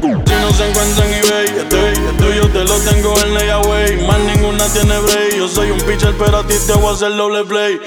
[0.00, 4.06] Si no se encuentra en eBay, estoy, estoy, yo te lo tengo en layaway.
[4.06, 5.36] Más ninguna tiene break.
[5.36, 7.80] Yo soy un pitcher, pero a ti te voy a hacer doble play.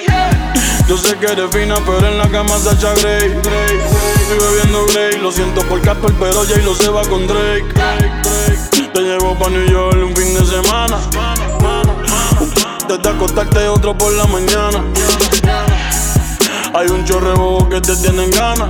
[0.88, 3.30] Yo sé que eres fina, pero en la cama Sacha Grey.
[3.30, 3.80] Grey.
[4.22, 5.22] Estoy bebiendo Grey.
[5.22, 7.66] Lo siento por Casper, pero Jay lo se va con Drake.
[8.94, 10.98] Te llevo pa' New York un fin de semana.
[12.90, 14.84] Desde acostarte otro por la mañana.
[16.74, 18.70] Hay un chorre bobo que te tienen ganas.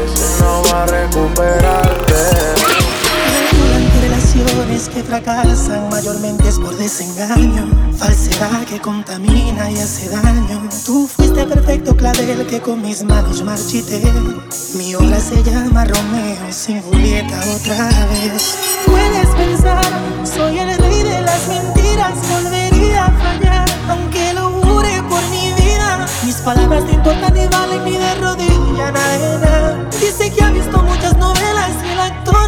[0.71, 2.13] Ese no va a recuperarte.
[4.01, 10.69] Relaciones que fracasan mayormente es por desengaño, falsedad que contamina y hace daño.
[10.85, 14.01] Tú fuiste perfecto clavel que con mis manos marchité.
[14.75, 18.57] Mi obra se llama Romeo sin Julieta otra vez.
[18.85, 19.85] Puedes pensar,
[20.23, 23.70] soy el rey de las mentiras, volvería a fallar,
[26.31, 29.89] Mis palabras te importan y valen ni de rodilla nada.
[29.99, 32.40] Dice que ha visto muchas novelas y el actor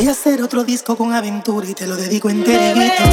[0.00, 3.04] Voy a hacer otro disco con aventura y te lo dedico enterito.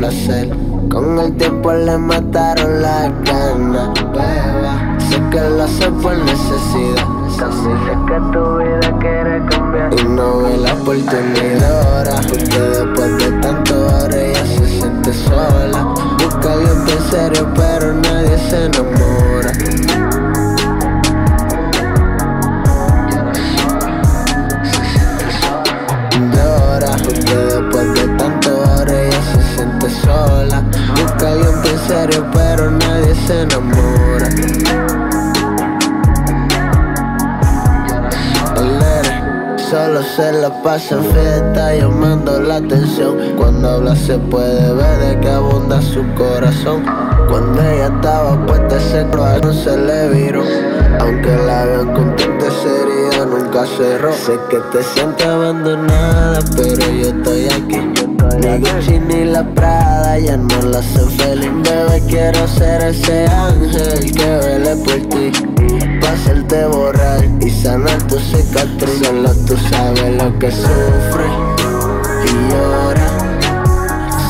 [0.00, 4.96] Con el tiempo le mataron las ganas, beba.
[4.98, 7.04] Sé que lo hace por necesidad.
[7.38, 10.00] También sé que tu vida quiere cambiar.
[10.00, 12.26] Y no ve la oportunidad.
[12.28, 15.94] Porque después de tanto ahora ella se siente sola.
[16.16, 20.09] Busca alguien en serio, pero nadie se enamora.
[32.08, 34.28] Pero nadie se enamora.
[34.30, 34.70] Nene
[39.70, 43.18] Solo se la pasa en fiesta llamando la atención.
[43.36, 46.84] Cuando habla se puede ver de que abunda su corazón.
[47.28, 50.42] Cuando ella estaba puesta ese no se le viró.
[51.00, 54.12] Aunque la vean contenta herida nunca cerró.
[54.12, 57.92] Sé que te sientes abandonada pero yo estoy aquí.
[58.40, 64.12] Ni Gucci ni la Prada ya no la hace feliz Bebé quiero ser ese ángel
[64.12, 65.32] que vele por ti.
[66.00, 69.00] Pa' borrar y sanar tu cicatriz.
[69.02, 71.26] Solo tú sabes lo que sufre
[72.24, 73.08] y llora.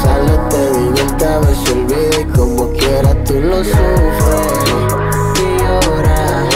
[0.02, 4.52] Sale, te divierte, a si olvida y como quiera tú lo sufres
[5.36, 6.48] y llora.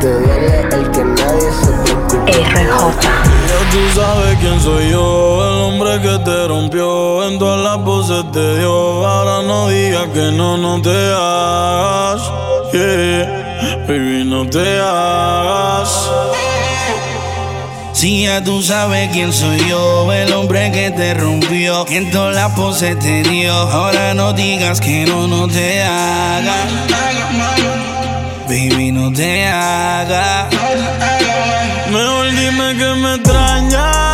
[0.00, 2.32] Te duele el que nadie se preocupe
[3.52, 8.24] Ya tú sabes quién soy yo, el hombre que te rompió, en todas las voces
[8.32, 9.06] te dio.
[9.06, 12.22] Ahora no digas que no, no te hagas,
[12.72, 16.10] yeah, baby, no te hagas.
[17.92, 22.34] Si ya tú sabes quién soy yo, el hombre que te rompió, que en todas
[22.34, 23.52] las poses te dio.
[23.52, 26.68] Ahora no digas que no, no te hagas.
[28.48, 30.46] Baby, no te hagas.
[31.90, 33.18] Mejor dime que me
[33.72, 34.11] extraña,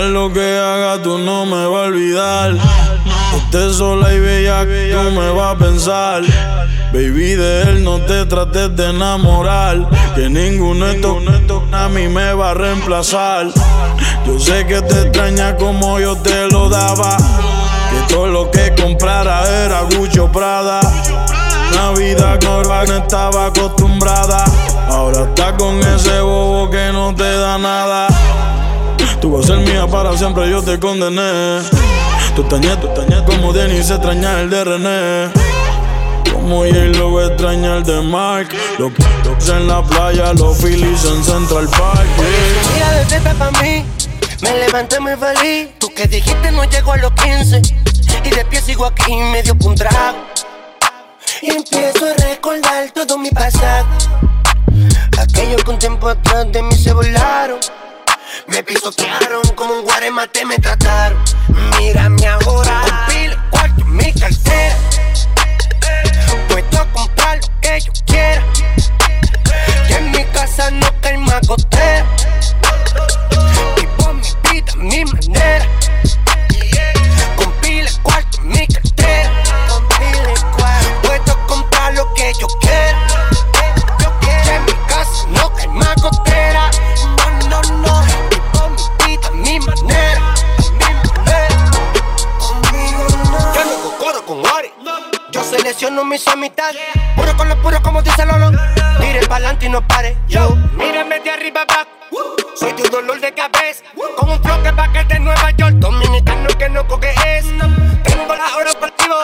[0.00, 2.54] Lo que haga, tú no me vas a olvidar.
[3.36, 6.22] Estés sola y bella, que tú me vas a pensar.
[6.92, 9.88] Baby, de él no te trates de enamorar.
[10.14, 13.48] Que ninguno de estos a mí me va a reemplazar.
[14.24, 17.16] Yo sé que te extraña como yo te lo daba.
[17.90, 20.80] Que todo lo que comprara era Gucci o Prada.
[21.74, 24.44] Navidad con estaba acostumbrada.
[24.88, 28.08] Ahora está con ese bobo que no te da nada.
[29.20, 31.60] Tú vas a ser mía para siempre, yo te condené.
[32.36, 35.32] Tú extrañas, tú extrañas como Denis extraña el de René.
[36.32, 38.48] Como J-Lo extraña el de Mark.
[38.78, 38.92] Los
[39.48, 42.06] en la playa, los Phillies en Central Park.
[42.76, 42.90] yeah.
[42.92, 43.84] De teta pa' mí,
[44.42, 45.70] me levanté muy feliz.
[45.78, 47.62] Tú que dijiste no llego a los 15.
[48.24, 50.18] Y de pie sigo aquí, medio un trago.
[51.42, 53.86] Y empiezo a recordar todo mi pasado.
[55.18, 57.58] Aquellos que un tiempo atrás de mí se volaron.
[58.46, 61.18] Me pisotearon como un guaremate, me trataron.
[61.78, 62.80] Mírame ahora.
[62.80, 64.76] Con pila, cuarto, mi cartera.
[66.48, 68.42] Puedo comprar lo que yo quiera.
[69.88, 72.06] Y en mi casa no cae más gotera.
[73.76, 75.66] Vivo mi vida, a mi manera.
[77.36, 79.30] Con pila, cuarto, mi cartera.
[81.02, 82.67] Puedo comprar lo que yo quiera.
[95.48, 96.80] Selecciono mis amistades.
[97.16, 98.50] Puro con lo puro, como dice Lolo.
[99.00, 100.16] Tire pa'lante y no pare.
[100.28, 101.88] Yo, mírame de arriba abajo.
[102.54, 103.82] Soy tu dolor de cabeza.
[104.16, 105.74] Con un flow que va de Nueva York.
[105.76, 107.46] Dominicano que no coge es.
[108.04, 109.16] Tengo la hora partido.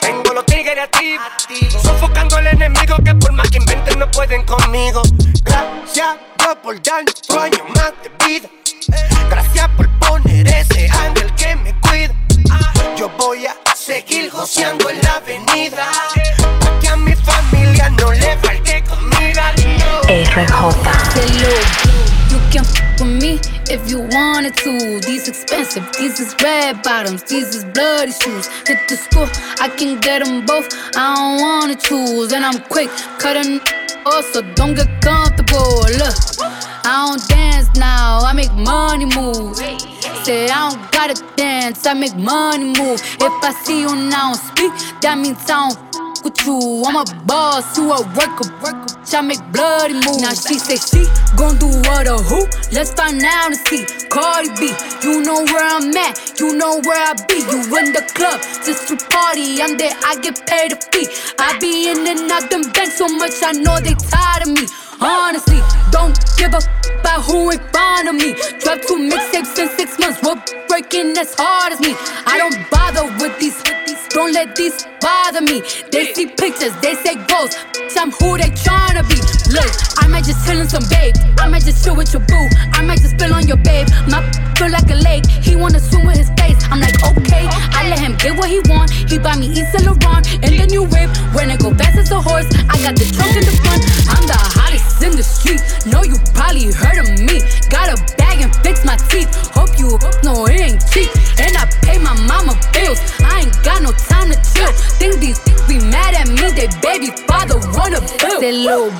[0.00, 1.82] Tengo los tigres activos.
[1.82, 5.02] Sofocando al enemigo que por más que inventen no pueden conmigo.
[5.44, 8.48] Gracias Dios por darme otro año más de vida.
[9.28, 12.14] Gracias por poner ese ángel que me cuida.
[12.96, 15.88] Yo voy a seguir joseando en la avenida.
[16.80, 19.52] Que a mi familia no le falte comida.
[20.06, 20.46] RJ.
[22.30, 23.40] You can f with me
[23.70, 25.00] if you wanted to.
[25.00, 28.48] These expensive, these is red bottoms, these is bloody shoes.
[28.66, 29.28] Hit the school,
[29.60, 30.68] I can get them both.
[30.94, 33.60] I don't wanna choose, and I'm quick cutting
[34.04, 35.86] off, so don't get comfortable.
[35.96, 36.16] Look,
[36.84, 39.56] I don't dance now, I make money move.
[40.24, 43.00] Say I don't gotta dance, I make money move.
[43.20, 46.84] If I see you now speak, that means I don't f- with you.
[46.86, 48.86] I'm a boss, you a worker, worker.
[49.12, 50.20] I make bloody moves.
[50.22, 51.02] Now she say she
[51.36, 52.46] gon' do what or who?
[52.70, 53.84] Let's find out and see.
[54.08, 54.72] Cardi B,
[55.02, 57.38] you know where I'm at, you know where I be.
[57.42, 59.62] You in the club just to party.
[59.62, 61.08] I'm there, I get paid a fee.
[61.38, 64.66] I be in and out them banks so much, I know they tired of me.
[65.00, 65.60] Honestly,
[65.90, 66.68] don't give a f-
[67.00, 68.34] about who in front of me.
[68.60, 71.94] Drop two mixtapes in six months, what breaking as hard as me.
[72.26, 73.60] I don't bother with these,
[74.10, 75.62] don't let these bother me.
[75.90, 77.14] They see pictures, they say
[77.90, 78.00] ghosts.
[78.00, 79.16] I'm who they tryna be.
[79.52, 81.14] Look, I might just chill in some babe.
[81.38, 82.48] I might just chill with your boo.
[82.72, 83.88] I might just spill on your babe.
[84.08, 84.22] My
[84.56, 85.26] feel like a lake.
[85.26, 86.58] He wanna swim with his face.
[86.70, 87.46] I'm like, okay.
[87.72, 88.90] I let him get what he want.
[88.90, 91.10] He buy me East Saint Laurent and the new whip.
[91.34, 93.82] When I go fast as a horse, I got the trunk in the front.
[94.10, 95.60] I'm the hottest in the street.
[95.86, 97.40] Know you probably heard of me.
[97.70, 99.30] Got a bag and fix my teeth.
[99.54, 101.10] Hope you know it ain't cheap.
[101.40, 103.00] And I pay my mama bills.
[103.24, 104.70] I ain't got no time to chill.
[105.00, 106.52] Think these be mad at me.
[106.52, 108.40] They baby father wanna build.
[108.40, 108.92] Say, little,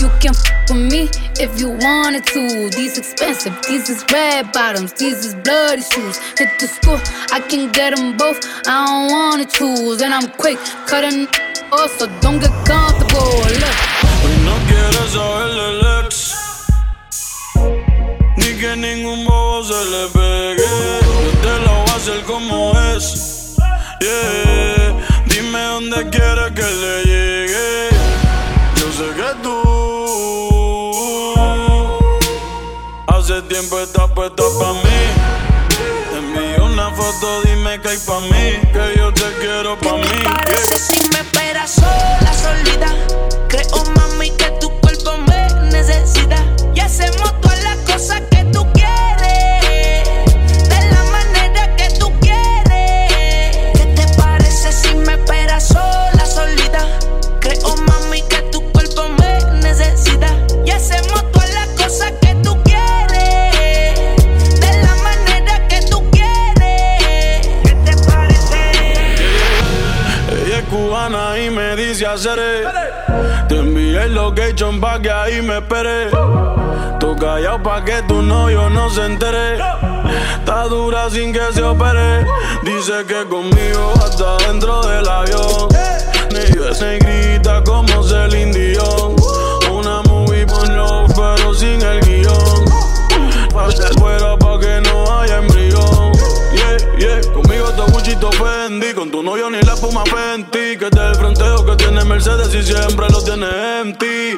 [0.00, 1.02] you can f with me
[1.44, 2.70] if you wanted to.
[2.70, 6.16] These expensive, these is red bottoms, these is bloody shoes.
[6.38, 7.00] Hit the school,
[7.36, 8.38] I can get them both.
[8.66, 11.26] I don't wanna choose, and I'm quick cutting
[11.72, 13.34] off, so don't get comfortable.
[13.62, 13.76] Look.
[14.22, 16.34] Hoy no quiere saber del ex
[18.36, 20.63] Ni que ningún bobo se le pegue
[34.14, 35.00] puesta pa' mí.
[36.16, 38.72] Envío una foto, dime que hay pa' mí.
[38.72, 40.03] Que yo te quiero pa' mí
[73.48, 76.10] Te envié el location pa' que ahí me espere.
[77.00, 79.54] Tú callado pa' que tu novio no se entere.
[80.38, 82.26] Está dura sin que se opere.
[82.62, 85.68] Dice que conmigo hasta dentro del avión.
[86.30, 89.16] Ni y grita como Celine Dion.
[89.72, 92.64] Una movie con love pero sin el guion.
[93.50, 96.12] Pasa fuera pa' que no haya embrión.
[96.52, 97.43] Yeah, yeah,
[98.20, 102.04] Gucci, Fendi Con tu novio ni la espuma Fenty Que te el fronteo que tiene
[102.04, 103.46] Mercedes y siempre lo tiene
[103.80, 104.36] en ti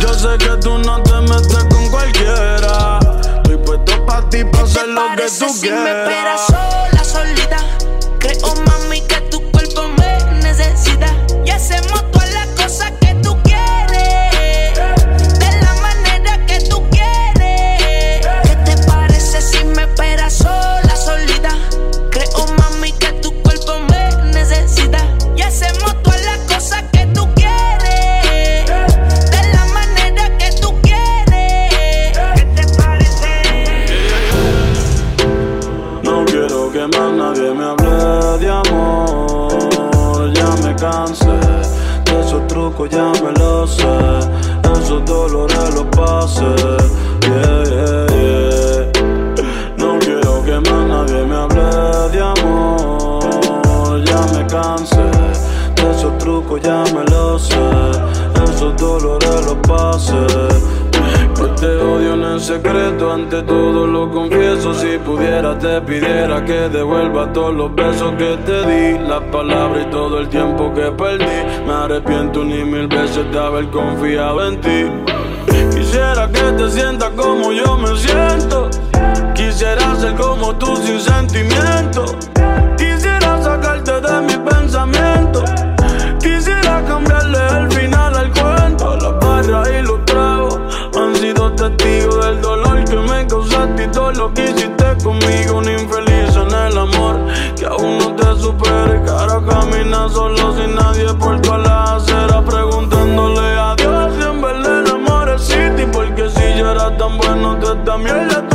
[0.00, 2.98] Yo sé que tú no te metes con cualquiera
[3.36, 7.58] Estoy puesto pa' ti, pa' hacer lo que tú si me esperas quieras sola, solita?
[8.18, 11.14] Creo, mami, que tu cuerpo me necesita.
[11.44, 12.02] Y hacemos
[62.48, 64.72] secreto, ante todo lo confieso.
[64.72, 69.90] Si pudiera, te pidiera que devuelva todos los besos que te di, las palabras y
[69.90, 71.38] todo el tiempo que perdí.
[71.66, 74.86] Me arrepiento ni mil veces de haber confiado en ti.
[75.74, 78.70] Quisiera que te sientas como yo me siento.
[79.34, 82.06] Quisiera ser como tú sin sentimiento.
[82.78, 85.44] Quisiera sacarte de mi pensamiento.
[86.18, 88.96] Quisiera cambiarle el final al cuento.
[88.96, 90.07] Las barras y los
[91.78, 95.58] sido testigos del dolor que me causaste y todo lo que hiciste conmigo.
[95.58, 97.16] Un infeliz en el amor
[97.56, 99.02] que aún no te supere.
[99.08, 104.80] Ahora camina solo sin nadie por toda la acera preguntándole a Dios si en verdad
[104.80, 105.86] el amor existe.
[105.92, 108.47] Porque si yo era tan bueno, de esta mierda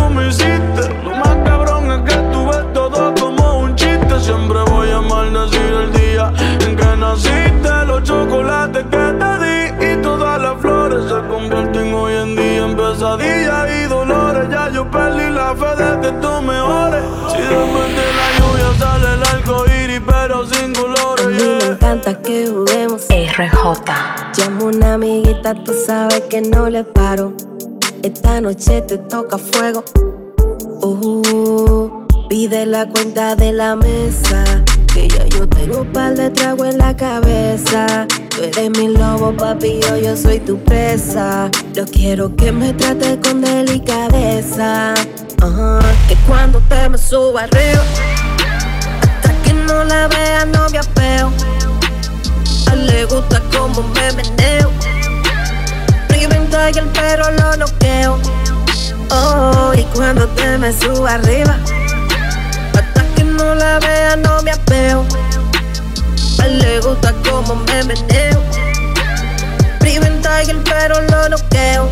[22.04, 23.08] encanta que juguemos.
[23.10, 23.94] RJ.
[24.38, 27.34] Llamo una amiguita, tú sabes que no le paro.
[28.02, 29.84] Esta noche te toca fuego.
[30.82, 31.90] Uh,
[32.28, 34.44] pide la cuenta de la mesa.
[34.94, 38.08] Que ya yo tengo un par de trago en la cabeza.
[38.30, 41.50] Tú eres mi lobo, papi, yo, yo soy tu presa.
[41.74, 44.94] Yo quiero que me trates con delicadeza.
[45.42, 47.84] Ajá, que cuando te me suba arriba,
[49.02, 51.32] hasta que no la vea, no me apeo.
[53.04, 54.72] Le gusta como me meneo.
[56.08, 58.18] Reventa y el perro lo noqueo.
[59.12, 61.58] Oh, y cuando te me suba arriba,
[62.74, 65.06] hasta que no la vea, no me apeo.
[66.40, 68.42] A él le gusta como me meneo.
[69.82, 71.90] Reventa y el perro lo noqueo.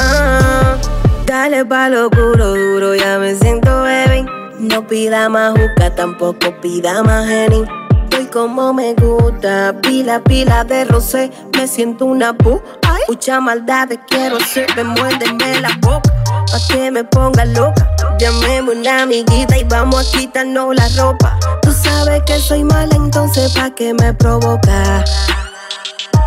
[0.00, 0.76] Ah,
[1.24, 4.26] dale pa' lo puro duro, ya me siento baby.
[4.58, 7.79] No pida más juca, tampoco pida más Henny.
[8.10, 11.30] Estoy como me gusta, pila, pila de rosé.
[11.56, 12.60] Me siento una pu,
[13.06, 14.66] mucha maldad quiero hacer.
[14.74, 16.10] Me muérdeme la boca,
[16.50, 17.88] pa' que me ponga loca.
[18.18, 21.38] Llamemos una amiguita y vamos a quitarnos la ropa.
[21.62, 25.04] Tú sabes que soy mala, entonces pa' que me provoca.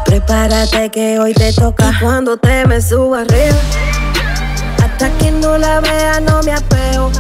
[0.06, 1.92] Prepárate que hoy te toca.
[1.92, 3.58] Y cuando te me subo arriba,
[4.82, 7.12] hasta que no la vea, no me apeo.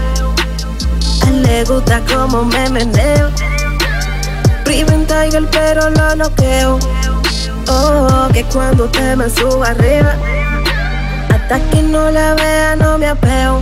[1.21, 3.29] A él le gusta como me meneo.
[4.63, 6.79] Priven Tiger, pero lo noqueo.
[7.67, 10.15] Oh, que cuando te me subo arriba,
[11.29, 13.61] hasta que no la vea, no me apeo.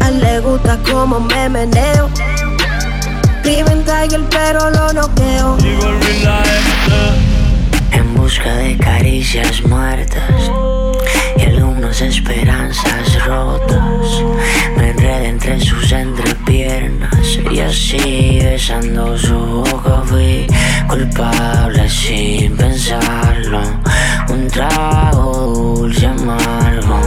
[0.00, 2.08] A él le gusta como me meneo.
[3.42, 5.56] Priven Tiger, pero lo noqueo.
[7.92, 10.50] En busca de caricias muertas
[11.36, 13.80] y algunas esperanzas rotas.
[15.00, 20.46] Enredé entre sus entrepiernas y así besando su boca fui
[20.88, 23.62] culpable sin pensarlo.
[24.28, 27.00] Un trago dulce amargo.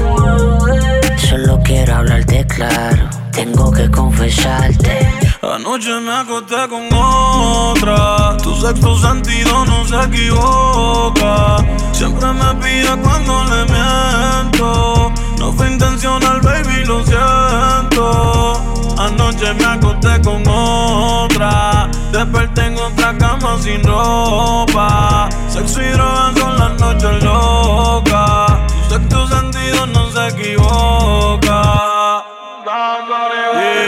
[1.18, 5.10] Solo quiero hablarte claro, tengo que confesarte.
[5.42, 8.38] Anoche me acosté con otra.
[8.38, 11.58] Tu sexto sentido no se equivoca.
[11.92, 15.12] Siempre me pide cuando le miento.
[15.40, 18.54] No fue intencional, baby, lo siento.
[18.98, 21.90] Anoche me acosté con otra.
[22.12, 25.30] Desperté en otra cama sin ropa.
[25.50, 28.68] Sexo y drogas son las noches locas.
[28.68, 32.03] Tu sexto sentido no se equivoca.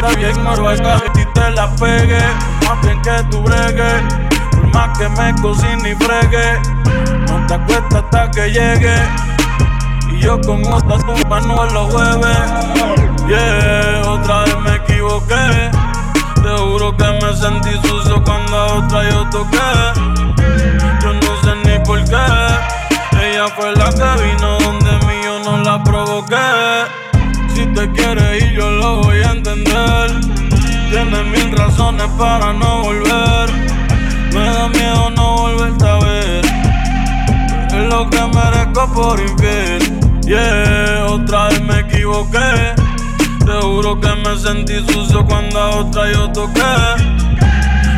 [0.08, 2.20] Yeah, bien marruecas y te la pegue.
[2.66, 4.04] Más bien que tú bregues.
[4.52, 6.60] Por más que me cocine y fregue.
[7.28, 8.96] No te acuestas hasta que llegue.
[10.12, 12.38] Y yo con otras compas no los jueves.
[13.28, 15.72] Yeah, otra vez me equivoqué.
[16.36, 19.58] Te juro que me sentí sucio cuando a otra yo toqué.
[21.02, 22.26] Yo no sé ni por qué.
[23.22, 26.36] Ella fue la que vino donde mí, yo no la provoqué.
[27.56, 30.12] Si te quieres ir, yo lo voy a entender.
[30.90, 33.50] Tienes mil razones para no volver.
[34.34, 36.46] Me da miedo no volverte a ver.
[37.68, 40.00] Es lo que merezco por infiel.
[40.22, 42.74] Yeah, otra vez me equivoqué.
[43.46, 46.62] Te juro que me sentí sucio cuando a otra yo toqué.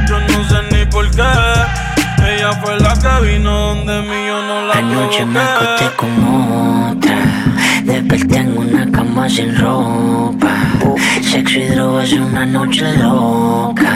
[0.10, 1.24] Yo no sé ni por qué.
[2.28, 5.96] Ella fue la que vino donde mí, yo no la Anoche me acosté provoqué.
[5.96, 7.47] con otra.
[7.88, 10.54] Desperté en una cama sin ropa.
[11.22, 13.94] Sexo y drogas una noche loca.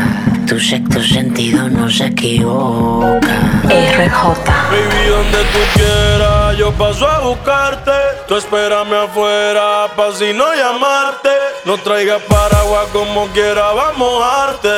[0.48, 3.36] Tu sexto sentido no se equivoca.
[3.66, 4.24] RJ.
[4.72, 6.11] Baby, donde tú quieras,
[6.62, 7.92] yo paso a buscarte.
[8.28, 11.32] Tú espérame afuera pa' si no llamarte.
[11.66, 14.70] No traigas paraguas como quiera, vamos a mojarte.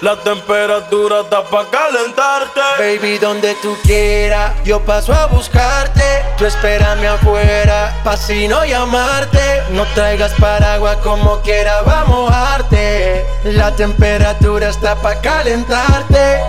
[0.00, 2.60] La temperatura está pa' calentarte.
[2.78, 6.04] Baby, donde tú quieras, yo paso a buscarte.
[6.36, 9.62] Tú espérame afuera, pa' si no llamarte.
[9.70, 13.26] No traigas paraguas como quiera, vamos a mojarte.
[13.42, 16.40] La temperatura está pa' calentarte.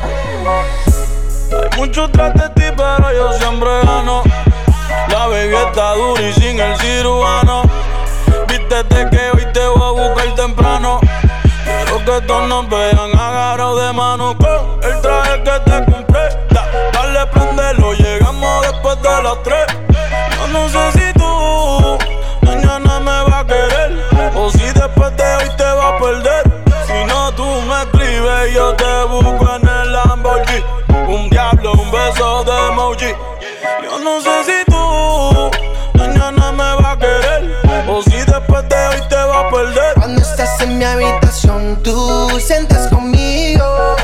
[1.51, 4.21] Hay mucho tras de ti, pero yo siempre gano.
[5.19, 7.63] La baby está dura y sin el cirujano.
[8.47, 11.01] Vístete que hoy te voy a buscar temprano.
[11.65, 16.29] Quiero que todos nos vean agarrados de mano con el traje que te compré.
[16.51, 19.65] Da, dale, prendelo, llegamos después de las tres.
[20.53, 20.98] No sé
[42.49, 43.95] tú sientes conmigo.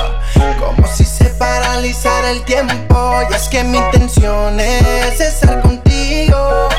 [0.59, 3.19] Como si se paralizara el tiempo.
[3.29, 6.69] Y es que mi intención es estar contigo.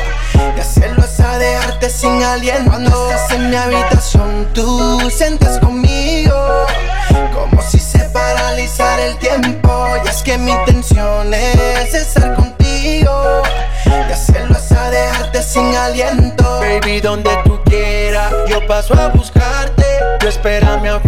[0.55, 2.71] Y hacerlo es a dejarte sin aliento.
[2.71, 6.65] Cuando estás en mi habitación, tú sientes conmigo.
[7.33, 9.87] Como si se paralizara el tiempo.
[10.05, 13.43] Y es que mi intención es estar contigo.
[13.85, 16.61] Y hacerlo es a dejarte sin aliento.
[16.61, 19.83] Baby, donde tú quieras, yo paso a buscarte.
[20.19, 21.06] Tú espérame afuera,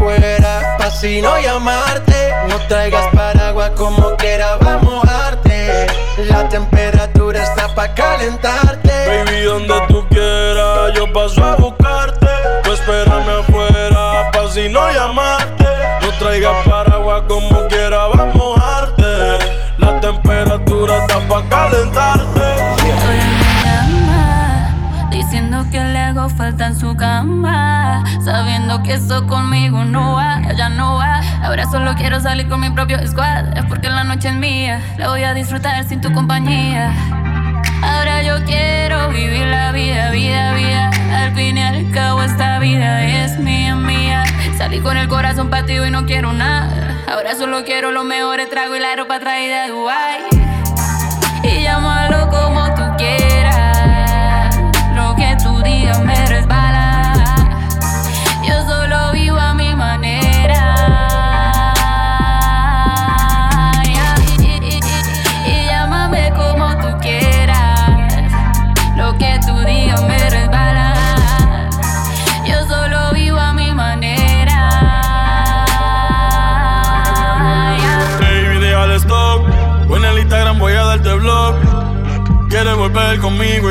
[0.90, 2.34] pa' si no llamarte.
[2.48, 5.88] No traigas paraguas como quiera, vamos a mojarte.
[6.30, 8.92] La temperatura está pa' calentarte.
[9.08, 12.28] Baby, donde tú quieras, yo paso a buscarte.
[12.64, 15.66] Tú espérame afuera, pa' si no llamarte.
[16.02, 19.12] No traigas paraguas como quiera, vamos a mojarte.
[19.78, 22.48] La temperatura está pa' calentarte.
[23.64, 29.59] llama, Diciendo que le hago falta en su cama Sabiendo que eso conmigo
[31.60, 33.58] Ahora solo quiero salir con mi propio squad.
[33.58, 36.94] Es porque la noche es mía, la voy a disfrutar sin tu compañía.
[37.84, 40.90] Ahora yo quiero vivir la vida, vida, vida.
[41.14, 44.24] Al fin y al cabo esta vida es mía, mía.
[44.58, 46.96] Salí con el corazón partido y no quiero nada.
[47.12, 50.20] Ahora solo quiero los mejores tragos y la ropa traída de Dubai
[51.44, 52.59] y llámalo como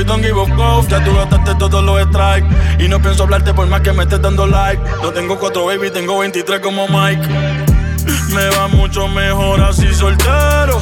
[0.01, 0.89] y don't give a fuck.
[0.89, 2.49] Ya tú gastaste todos los strikes.
[2.79, 4.83] Y no pienso hablarte por más que me estés dando like.
[5.03, 7.27] No tengo cuatro baby, tengo 23 como Mike.
[8.35, 10.81] Me va mucho mejor así soltero.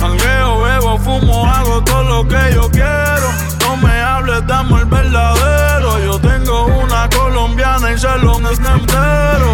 [0.00, 3.28] Hangueo, bebo, fumo, hago todo lo que yo quiero.
[3.60, 6.04] No me hables, dame el verdadero.
[6.04, 9.52] Yo tengo una colombiana y se lo entero.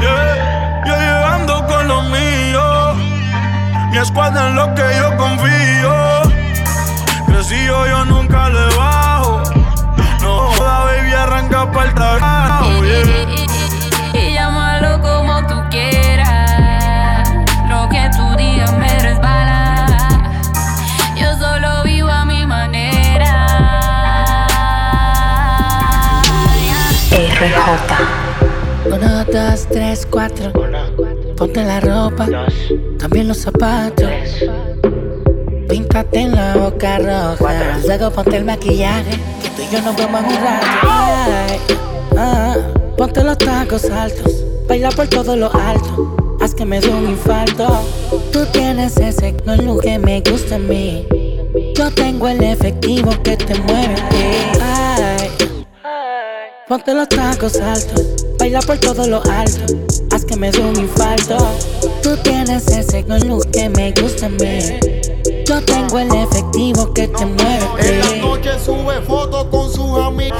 [0.00, 2.96] Yeah, yo llegando con los míos.
[3.90, 6.19] Mi escuadra en lo que yo confío.
[7.50, 9.42] Crecí yo, nunca le bajo.
[10.22, 12.84] No joda, baby, arranca para el carajo.
[12.84, 14.20] yeah.
[14.22, 17.28] Y llámalo como tú quieras.
[17.68, 19.98] Lo que tú digas me resbala.
[21.16, 23.48] Yo solo vivo a mi manera.
[27.10, 28.94] RJ.
[28.94, 30.52] Uno, dos, tres, cuatro.
[31.36, 32.28] Ponte la ropa,
[32.96, 34.08] también los zapatos.
[35.70, 37.78] Píntate en la boca roja.
[37.86, 40.66] Luego ponte el maquillaje, que tú y yo nos vemos en un rato.
[42.16, 42.56] Ah,
[42.96, 46.16] ponte los tacos altos, baila por todo lo alto.
[46.40, 47.84] Haz que me dé un infarto.
[48.32, 51.06] Tú tienes ese look que me gusta a mí.
[51.76, 53.94] Yo tengo el efectivo que te mueve.
[54.60, 55.30] Ay,
[56.66, 59.74] Ponte los tacos altos, baila por todo lo alto,
[60.12, 61.36] haz que me dé un infarto.
[62.02, 64.99] Tú tienes ese look que me gusta a mí.
[65.50, 67.66] Yo tengo el efectivo que te mueve.
[67.80, 70.38] En la noche sube fotos con sus amigas.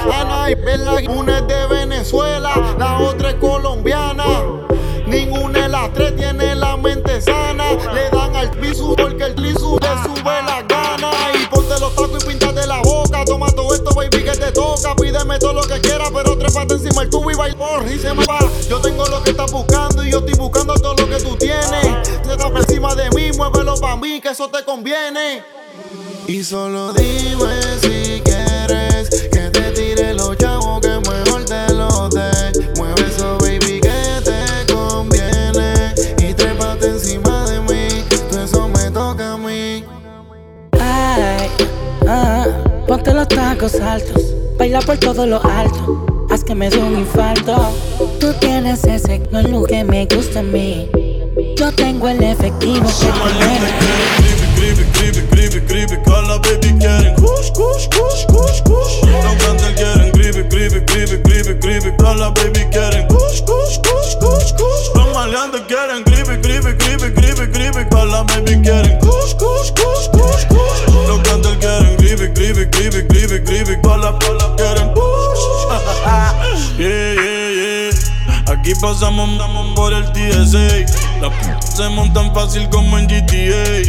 [1.08, 4.24] Una es de Venezuela, la otra es colombiana.
[5.08, 7.72] Ninguna de las tres tiene la mente sana.
[7.92, 11.10] Le dan al piso porque el trisu le sube la gana.
[11.34, 13.24] Y ponte los tacos y píntate la boca.
[13.24, 14.94] Toma todo esto, baby, que te toca.
[14.94, 17.56] Pídeme todo lo que quieras, pero trépate encima el tubo y baila
[17.92, 18.38] y se me va.
[18.68, 21.79] Yo tengo lo que estás buscando y yo estoy buscando todo lo que tú tienes.
[24.20, 25.42] Que eso te conviene.
[26.26, 32.70] Y solo dime si quieres que te tire los chavos que mejor te los dé.
[32.76, 35.94] Mueve eso, baby, que te conviene.
[36.18, 39.84] Y trépate encima de mí, todo eso me toca a mí.
[40.78, 41.48] Ay,
[42.06, 42.46] ah,
[42.86, 47.72] ponte los tacos altos, baila por todo lo alto, haz que me dé un infarto.
[48.18, 50.88] Tú tienes ese no look que me gusta a mí.
[51.60, 53.12] Yo tengo el efectivo que
[54.56, 59.02] Creepy, creepy, creepy, creepy, call baby quieren kush, kush, kush, kush, kush.
[59.04, 64.52] No cantan quieren creepy, creepy, creepy, creepy, creepy, call baby quieren kush, kush, kush, kush,
[64.56, 64.88] kush.
[64.94, 70.46] Los maleantes quieren creepy, creepy, creepy, creepy, creepy, call baby quieren kush, kush, kush, kush,
[70.48, 70.80] kush.
[71.08, 74.00] No cantan quieren creepy, creepy, creepy, creepy, creepy, call
[74.56, 75.44] quieren kush.
[76.78, 78.10] Yeah, yeah, yeah.
[78.50, 79.28] Aquí pasamos
[79.80, 80.84] por el TSA.
[81.22, 83.80] Las p se montan fácil como en GTA.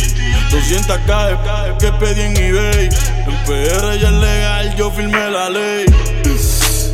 [0.49, 1.37] 200 cae
[1.79, 2.89] que pedí en eBay.
[3.27, 5.85] En PR ya es legal, yo firmé la ley.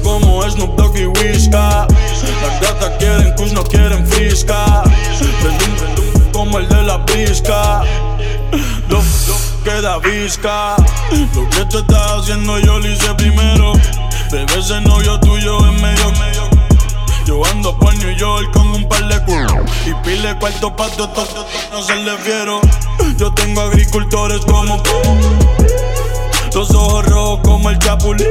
[0.03, 1.85] Como Snoop Dogg y Whisca.
[2.41, 4.83] Las gatas quieren kush, no quieren frisca.
[6.31, 7.83] Como el de la brisca.
[8.89, 10.75] Lo, lo queda visca.
[11.35, 13.73] Lo que tú estás haciendo yo lo hice primero.
[14.31, 16.36] Bebé, ese novio tuyo en medio, medio.
[17.27, 19.51] Yo ando por New York con un par de culos.
[19.85, 21.25] Y pile cuarto pa' todo,
[21.73, 22.61] no se le fiero
[23.17, 24.81] Yo tengo agricultores como
[26.53, 28.27] Los ojos rojos como el chapulín.